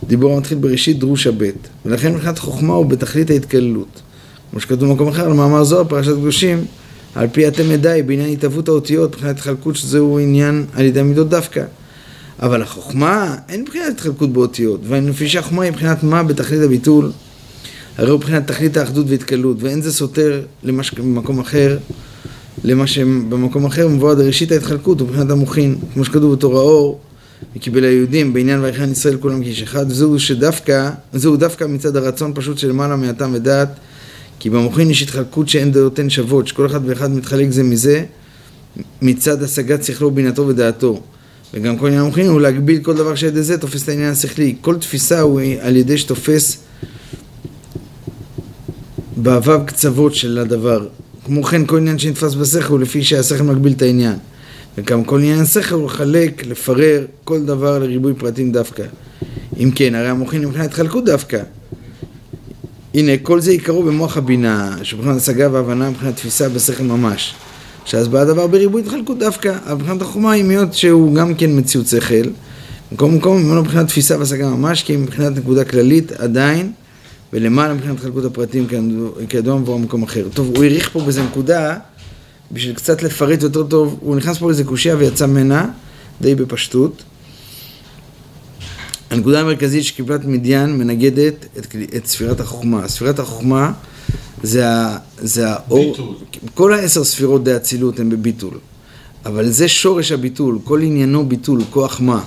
דיבור 0.07 0.35
המתחיל 0.35 0.59
בראשית 0.59 0.99
דרושה 0.99 1.31
ב', 1.39 1.51
ולכן 1.87 2.15
מבחינת 2.15 2.39
חוכמה 2.39 2.75
הוא 2.75 2.87
בתכלית 2.87 3.31
ההתקללות. 3.31 4.03
כמו 4.51 4.61
שכתוב 4.61 4.89
במקום 4.89 5.09
אחר, 5.09 5.31
במאמר 5.31 5.65
זוהר, 5.65 5.85
פרשת 5.85 6.13
קדושים, 6.13 6.65
על 7.15 7.29
פי 7.33 7.49
אתם 7.49 7.71
ידעי, 7.71 8.03
בעניין 8.03 8.33
התהוות 8.33 8.69
האותיות, 8.69 9.15
מבחינת 9.15 9.37
התחלקות 9.37 9.77
שזהו 9.77 10.19
עניין 10.19 10.65
על 10.75 10.85
ידי 10.85 11.01
המידות 11.01 11.29
דווקא. 11.29 11.65
אבל 12.43 12.63
החוכמה, 12.63 13.37
אין 13.49 13.61
מבחינת 13.61 13.93
התחלקות 13.93 14.33
באותיות, 14.33 14.81
ולפי 14.85 15.29
שהחוכמה 15.29 15.63
היא 15.63 15.73
מבחינת 15.73 16.03
מה 16.03 16.23
בתכלית 16.23 16.61
הביטול, 16.63 17.13
הרי 17.99 18.11
הוא 18.11 18.19
מבחינת 18.19 18.47
תכלית 18.47 18.77
האחדות 18.77 19.07
והתקלות, 19.09 19.63
ואין 19.63 19.83
זה 19.83 19.93
סותר 19.93 20.43
למה 20.63 20.83
שבמקום 20.83 21.41
אחר, 21.41 21.79
למה 22.65 22.87
שבמקום 22.87 23.65
אחר 23.65 23.89
מבואר 23.89 24.17
ראשית 24.17 24.53
ההתחלקות, 24.53 25.03
ומבחינת 25.03 25.31
המוחין, 25.31 25.79
כמו 25.95 26.05
שכתוב 26.05 26.35
בתור 26.35 26.59
האור, 26.59 27.01
וקיבל 27.57 27.85
היהודים 27.85 28.33
בעניין 28.33 28.61
ויחן 28.61 28.93
ישראל 28.93 29.17
כולם 29.17 29.43
כאיש 29.43 29.63
אחד, 29.63 29.87
וזהו 29.89 30.19
שדווקא, 30.19 30.91
זהו 31.13 31.37
דווקא 31.37 31.65
מצד 31.65 31.97
הרצון 31.97 32.33
פשוט 32.35 32.59
של 32.59 32.69
למעלה 32.69 32.97
מהטעם 32.97 33.35
ודעת, 33.35 33.69
כי 34.39 34.51
במוחין 34.51 34.91
יש 34.91 35.03
התחלקות 35.03 35.49
שאין 35.49 35.73
דעותיהן 35.73 36.11
שוות, 36.11 36.47
שכל 36.47 36.67
אחד 36.67 36.81
ואחד 36.85 37.11
מתחלק 37.11 37.51
זה 37.51 37.63
מזה, 37.63 38.05
מצד 39.03 39.43
השגת 39.43 39.85
שכלו, 39.85 40.11
בינתו 40.11 40.47
ודעתו. 40.47 41.01
וגם 41.55 41.79
כל 41.79 41.87
עניין 41.87 42.01
המוחין 42.01 42.27
הוא 42.27 42.41
להגביל 42.41 42.83
כל 42.83 42.95
דבר 42.95 43.15
שעל 43.15 43.29
ידי 43.29 43.43
זה 43.43 43.59
תופס 43.59 43.83
את 43.83 43.89
העניין 43.89 44.13
השכלי. 44.13 44.55
כל 44.61 44.79
תפיסה 44.79 45.21
הוא 45.21 45.41
על 45.61 45.77
ידי 45.77 45.99
שתופס 45.99 46.59
בו"ב 49.17 49.65
קצוות 49.67 50.15
של 50.15 50.39
הדבר. 50.39 50.87
כמו 51.25 51.43
כן 51.43 51.67
כל 51.67 51.77
עניין 51.77 51.99
שנתפס 51.99 52.35
בשכל 52.35 52.73
הוא 52.73 52.81
לפי 52.81 53.05
שהשכל 53.05 53.43
מגביל 53.43 53.73
את 53.73 53.83
העניין. 53.83 54.17
וגם 54.79 55.05
כל 55.05 55.19
עניין 55.19 55.41
השכל 55.41 55.75
הוא 55.75 55.87
לחלק, 55.87 56.47
לפרר 56.47 57.05
כל 57.25 57.45
דבר 57.45 57.79
לריבוי 57.79 58.15
פרטים 58.15 58.53
דווקא. 58.53 58.85
אם 59.59 59.71
כן, 59.75 59.95
הרי 59.95 60.09
המוחין 60.09 60.45
מבחינת 60.45 60.67
התחלקות 60.67 61.05
דווקא. 61.05 61.43
הנה, 62.95 63.13
כל 63.23 63.41
זה 63.41 63.51
עיקרו 63.51 63.83
במוח 63.83 64.17
הבינה, 64.17 64.77
שבחינת 64.83 65.17
השגה 65.17 65.53
והבנה 65.53 65.91
מבחינת 65.91 66.17
תפיסה 66.17 66.49
בשכל 66.49 66.83
ממש. 66.83 67.35
שאז 67.89 68.09
בא 68.09 68.21
הדבר 68.21 68.47
בריבוי 68.47 68.83
התחלקות 68.83 69.19
דווקא, 69.19 69.57
אבל 69.67 69.75
מבחינת 69.75 70.03
החומה 70.03 70.33
היא 70.33 70.45
מיות 70.45 70.75
שהוא 70.75 71.15
גם 71.15 71.35
כן 71.35 71.59
מציאות 71.59 71.87
שכל. 71.87 72.15
במקום 72.91 73.15
מקום 73.15 73.43
ממנו 73.43 73.63
מבחינת 73.63 73.87
תפיסה 73.87 74.19
והשגה 74.19 74.49
ממש, 74.49 74.83
כי 74.83 74.97
מבחינת 74.97 75.37
נקודה 75.37 75.65
כללית 75.65 76.13
עדיין, 76.13 76.73
ולמעלה 77.33 77.75
מבחינת 77.75 78.01
חלקות 78.01 78.25
הפרטים 78.25 78.67
כידוע 79.29 79.59
מבוא 79.59 79.79
במקום 79.79 80.03
אחר. 80.03 80.27
טוב, 80.35 80.47
הוא 80.47 80.65
האריך 80.65 80.91
פה 80.93 81.01
באיזה 81.01 81.23
נקודה, 81.23 81.77
בשביל 82.53 82.75
קצת 82.75 83.03
לפרט 83.03 83.43
יותר 83.43 83.63
טוב, 83.63 83.99
הוא 84.01 84.17
נכנס 84.17 84.39
פה 84.39 84.47
לאיזה 84.47 84.65
קושייה 84.65 84.97
ויצא 84.97 85.27
ממנה, 85.27 85.71
די 86.21 86.35
בפשטות. 86.35 87.03
הנקודה 89.11 89.41
המרכזית 89.41 89.85
שקיבלת 89.85 90.25
מדיין 90.25 90.79
מנגדת 90.79 91.47
את, 91.59 91.77
את 91.97 92.07
ספירת 92.07 92.41
החוכמה. 92.41 92.89
ספירת 92.89 93.19
החוכמה 93.19 93.73
זה, 94.43 94.69
ה, 94.69 94.97
זה 95.19 95.49
האור, 95.49 95.91
ביטול. 95.91 96.15
כל 96.55 96.73
העשר 96.73 97.05
ספירות 97.05 97.45
די 97.45 97.57
אצילות 97.57 98.01
הן 98.01 98.11
בביטול, 98.11 98.59
אבל 99.27 99.51
זה 99.51 99.69
שורש 99.69 100.13
הביטול, 100.13 100.59
כל 100.65 100.83
עניינו 100.83 101.29
ביטול, 101.29 101.61
כוח 101.71 102.01
מה. 102.01 102.21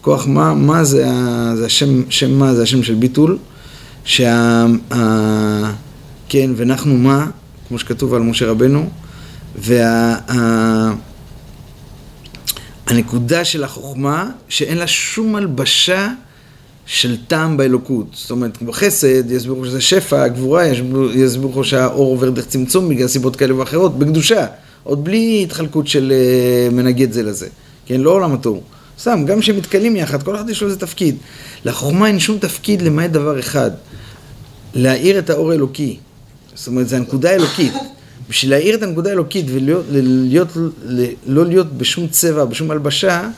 כוח 0.00 0.26
מה, 0.26 0.54
מה 0.54 0.84
זה, 0.84 1.10
ה, 1.10 1.52
זה 1.56 1.66
השם, 1.66 2.10
שם 2.10 2.38
מה 2.38 2.54
זה 2.54 2.62
השם 2.62 2.82
של 2.82 2.94
ביטול, 2.94 3.38
שה... 4.04 4.66
ה, 4.90 5.72
כן, 6.28 6.50
ונחנו 6.56 6.96
מה, 6.96 7.26
כמו 7.68 7.78
שכתוב 7.78 8.14
על 8.14 8.22
משה 8.22 8.46
רבנו, 8.46 8.90
וה... 9.58 10.14
ה, 10.14 11.10
הנקודה 12.86 13.44
של 13.44 13.64
החוכמה, 13.64 14.30
שאין 14.48 14.78
לה 14.78 14.86
שום 14.86 15.36
הלבשה 15.36 16.08
של 16.90 17.16
טעם 17.28 17.56
באלוקות. 17.56 18.06
זאת 18.12 18.30
אומרת, 18.30 18.62
בחסד 18.62 19.30
יסבירו 19.30 19.64
שזה 19.64 19.80
שפע, 19.80 20.28
גבורה, 20.28 20.66
יסבירו 21.14 21.64
שהאור 21.64 22.10
עובר 22.10 22.30
דרך 22.30 22.46
צמצום 22.46 22.88
בגלל 22.88 23.08
סיבות 23.08 23.36
כאלה 23.36 23.54
ואחרות, 23.54 23.98
בקדושה. 23.98 24.46
עוד 24.82 25.04
בלי 25.04 25.40
התחלקות 25.42 25.88
של 25.88 26.12
uh, 26.12 26.74
מנגד 26.74 27.12
זה 27.12 27.22
לזה. 27.22 27.46
כן, 27.86 28.00
לא 28.00 28.10
עולם 28.10 28.32
התוהו. 28.32 28.62
סתם, 28.98 29.24
גם 29.26 29.40
כשהם 29.40 29.56
מתקלים 29.56 29.96
יחד, 29.96 30.22
כל 30.22 30.36
אחד 30.36 30.50
יש 30.50 30.62
לו 30.62 30.68
איזה 30.68 30.78
תפקיד. 30.78 31.16
לחוכמה 31.64 32.06
אין 32.06 32.18
שום 32.18 32.38
תפקיד 32.38 32.82
למעט 32.82 33.10
דבר 33.10 33.38
אחד, 33.38 33.70
להאיר 34.74 35.18
את 35.18 35.30
האור 35.30 35.50
האלוקי. 35.50 35.96
זאת 36.54 36.66
אומרת, 36.66 36.88
זו 36.88 36.96
הנקודה 36.96 37.30
האלוקית. 37.30 37.72
בשביל 38.28 38.50
להאיר 38.50 38.74
את 38.74 38.82
הנקודה 38.82 39.10
האלוקית 39.10 39.46
ולהיות, 39.48 39.84
להיות, 39.90 40.48
לא 41.26 41.46
להיות 41.46 41.72
בשום 41.72 42.06
צבע, 42.08 42.44
בשום 42.44 42.70
הלבשה, 42.70 43.28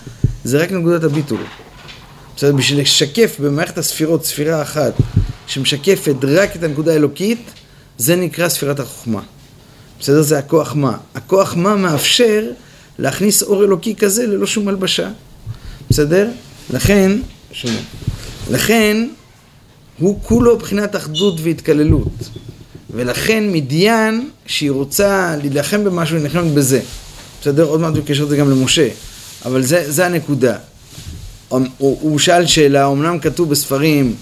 זה 0.45 0.63
רק 0.63 0.73
נקודת 0.73 1.05
הביטול. 1.05 1.41
בסדר? 2.37 2.53
בשביל 2.53 2.81
לשקף 2.81 3.37
במערכת 3.41 3.79
הספירות 3.79 4.25
ספירה 4.25 4.63
אחת 4.63 4.93
שמשקפת 5.47 6.15
רק 6.23 6.57
את 6.57 6.63
הנקודה 6.63 6.93
האלוקית, 6.93 7.51
זה 7.99 8.17
נקרא 8.17 8.49
ספירת 8.49 8.81
החוכמה. 8.81 9.23
בסדר? 10.01 10.23
זה 10.23 10.39
הכוח 10.39 10.75
מה. 10.75 10.97
הכוח 11.15 11.55
מה 11.57 11.77
מאפשר 11.77 12.51
להכניס 12.99 13.43
אור 13.43 13.65
אלוקי 13.65 13.95
כזה 13.95 14.27
ללא 14.27 14.47
שום 14.47 14.69
הלבשה. 14.69 15.11
בסדר? 15.91 16.29
לכן, 16.71 17.13
שונה. 17.53 17.81
לכן, 18.51 19.09
הוא 19.99 20.19
כולו 20.23 20.59
בחינת 20.59 20.97
אחדות 20.97 21.41
והתקללות. 21.41 22.13
ולכן 22.91 23.53
מדיין, 23.53 24.31
שהיא 24.47 24.71
רוצה 24.71 25.37
להילחם 25.37 25.85
במשהו, 25.85 26.17
היא 26.17 26.23
נלחמת 26.23 26.55
בזה. 26.55 26.81
בסדר? 27.41 27.65
עוד 27.65 27.81
מעט 27.81 27.95
הוא 27.95 28.03
יקשר 28.03 28.25
את 28.25 28.29
זה 28.29 28.37
גם 28.37 28.51
למשה. 28.51 28.89
אבל 29.45 29.63
זה, 29.63 29.91
זה 29.93 30.07
הנקודה. 30.07 30.57
הוא, 31.79 31.99
הוא 32.01 32.19
שאל 32.19 32.47
שאלה, 32.47 32.87
אמנם 32.87 33.19
כתוב 33.19 33.51
בספרים 33.51 34.15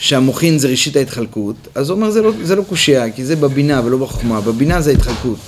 שהמוחין 0.00 0.58
זה 0.58 0.68
ראשית 0.68 0.96
ההתחלקות, 0.96 1.56
אז 1.74 1.90
הוא 1.90 1.96
אומר 1.96 2.10
זה 2.10 2.22
לא, 2.22 2.32
זה 2.42 2.56
לא 2.56 2.62
קושייה, 2.62 3.10
כי 3.10 3.24
זה 3.24 3.36
בבינה 3.36 3.82
ולא 3.84 3.98
בחוכמה. 3.98 4.40
בבינה 4.40 4.80
זה 4.80 4.90
ההתחלקות. 4.90 5.38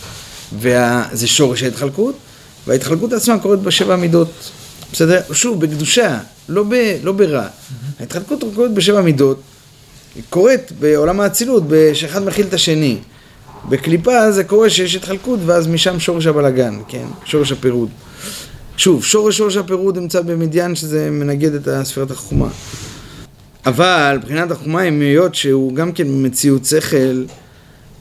וזה 0.59 1.26
שורש 1.26 1.62
ההתחלקות, 1.62 2.14
וההתחלקות 2.66 3.12
עצמה 3.12 3.38
קורית 3.38 3.61
בשבע 3.61 3.96
מידות. 3.96 4.50
בסדר? 4.92 5.20
שוב, 5.33 5.61
בקדושה, 5.61 6.18
לא, 6.48 6.64
ב, 6.68 6.74
לא 7.03 7.12
ברע. 7.12 7.46
ההתחלקות 8.00 8.44
קורית 8.55 8.72
בשבע 8.72 9.00
מידות, 9.00 9.40
היא 10.14 10.22
קורית 10.31 10.72
בעולם 10.81 11.20
האצילות, 11.20 11.62
שאחד 11.94 12.24
מכיל 12.24 12.46
את 12.46 12.55
השני. 12.55 12.98
בקליפה 13.68 14.33
זה 14.33 14.44
קורה 14.44 14.70
שיש 14.70 14.94
התחלקות, 14.94 15.40
ואז 15.46 15.66
משם 15.66 16.00
שורש 16.00 16.26
הבלגן, 16.26 16.79
כן? 16.88 17.07
שורש 17.24 17.53
הפירוד. 17.53 17.88
שוב, 18.80 19.04
שורש 19.04 19.38
שורש 19.38 19.56
הפירוד 19.56 19.98
נמצא 19.98 20.20
במדיין 20.20 20.74
שזה 20.74 21.10
מנגד 21.10 21.54
את 21.54 21.84
ספירת 21.84 22.10
החוכמה. 22.10 22.48
אבל 23.66 24.16
מבחינת 24.18 24.50
החוכמה 24.50 24.82
הם 24.82 25.00
היות 25.00 25.34
שהוא 25.34 25.74
גם 25.74 25.92
כן 25.92 26.06
מציאות 26.08 26.64
שכל, 26.64 27.24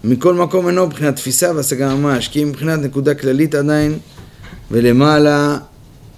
מכל 0.03 0.33
מקום 0.33 0.67
אינו 0.67 0.87
מבחינת 0.87 1.15
תפיסה 1.15 1.51
והשגה 1.55 1.95
ממש, 1.95 2.27
כי 2.27 2.45
מבחינת 2.45 2.79
נקודה 2.79 3.13
כללית 3.13 3.55
עדיין, 3.55 3.99
ולמעלה 4.71 5.57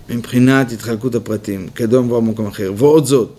מבחינת 0.10 0.72
התחלקות 0.72 1.16
הפרטים, 1.16 1.68
כידוע 1.76 2.02
מבוא 2.02 2.20
במקום 2.20 2.48
אחר. 2.48 2.74
ועוד 2.78 3.06
זאת, 3.06 3.30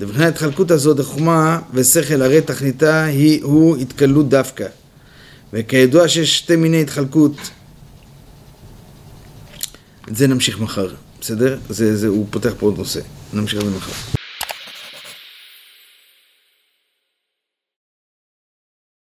מבחינת 0.00 0.26
ההתחלקות 0.26 0.70
הזאת, 0.70 1.00
החוכמה 1.00 1.58
ושכל 1.74 2.22
הרי 2.22 2.40
תכליתה 2.40 3.04
היא, 3.04 3.40
הוא 3.42 3.76
התקלות 3.76 4.28
דווקא. 4.28 4.66
וכידוע 5.52 6.08
שיש 6.08 6.38
שתי 6.38 6.56
מיני 6.56 6.80
התחלקות, 6.80 7.36
את 10.08 10.16
זה 10.16 10.26
נמשיך 10.26 10.60
מחר, 10.60 10.88
בסדר? 11.20 11.58
זה, 11.68 11.96
זה, 11.96 12.08
הוא 12.08 12.26
פותח 12.30 12.52
פה 12.58 12.66
עוד 12.66 12.78
נושא, 12.78 13.00
נמשיך 13.32 13.60
את 13.60 13.64
זה 13.64 13.76
מחר. 13.76 14.21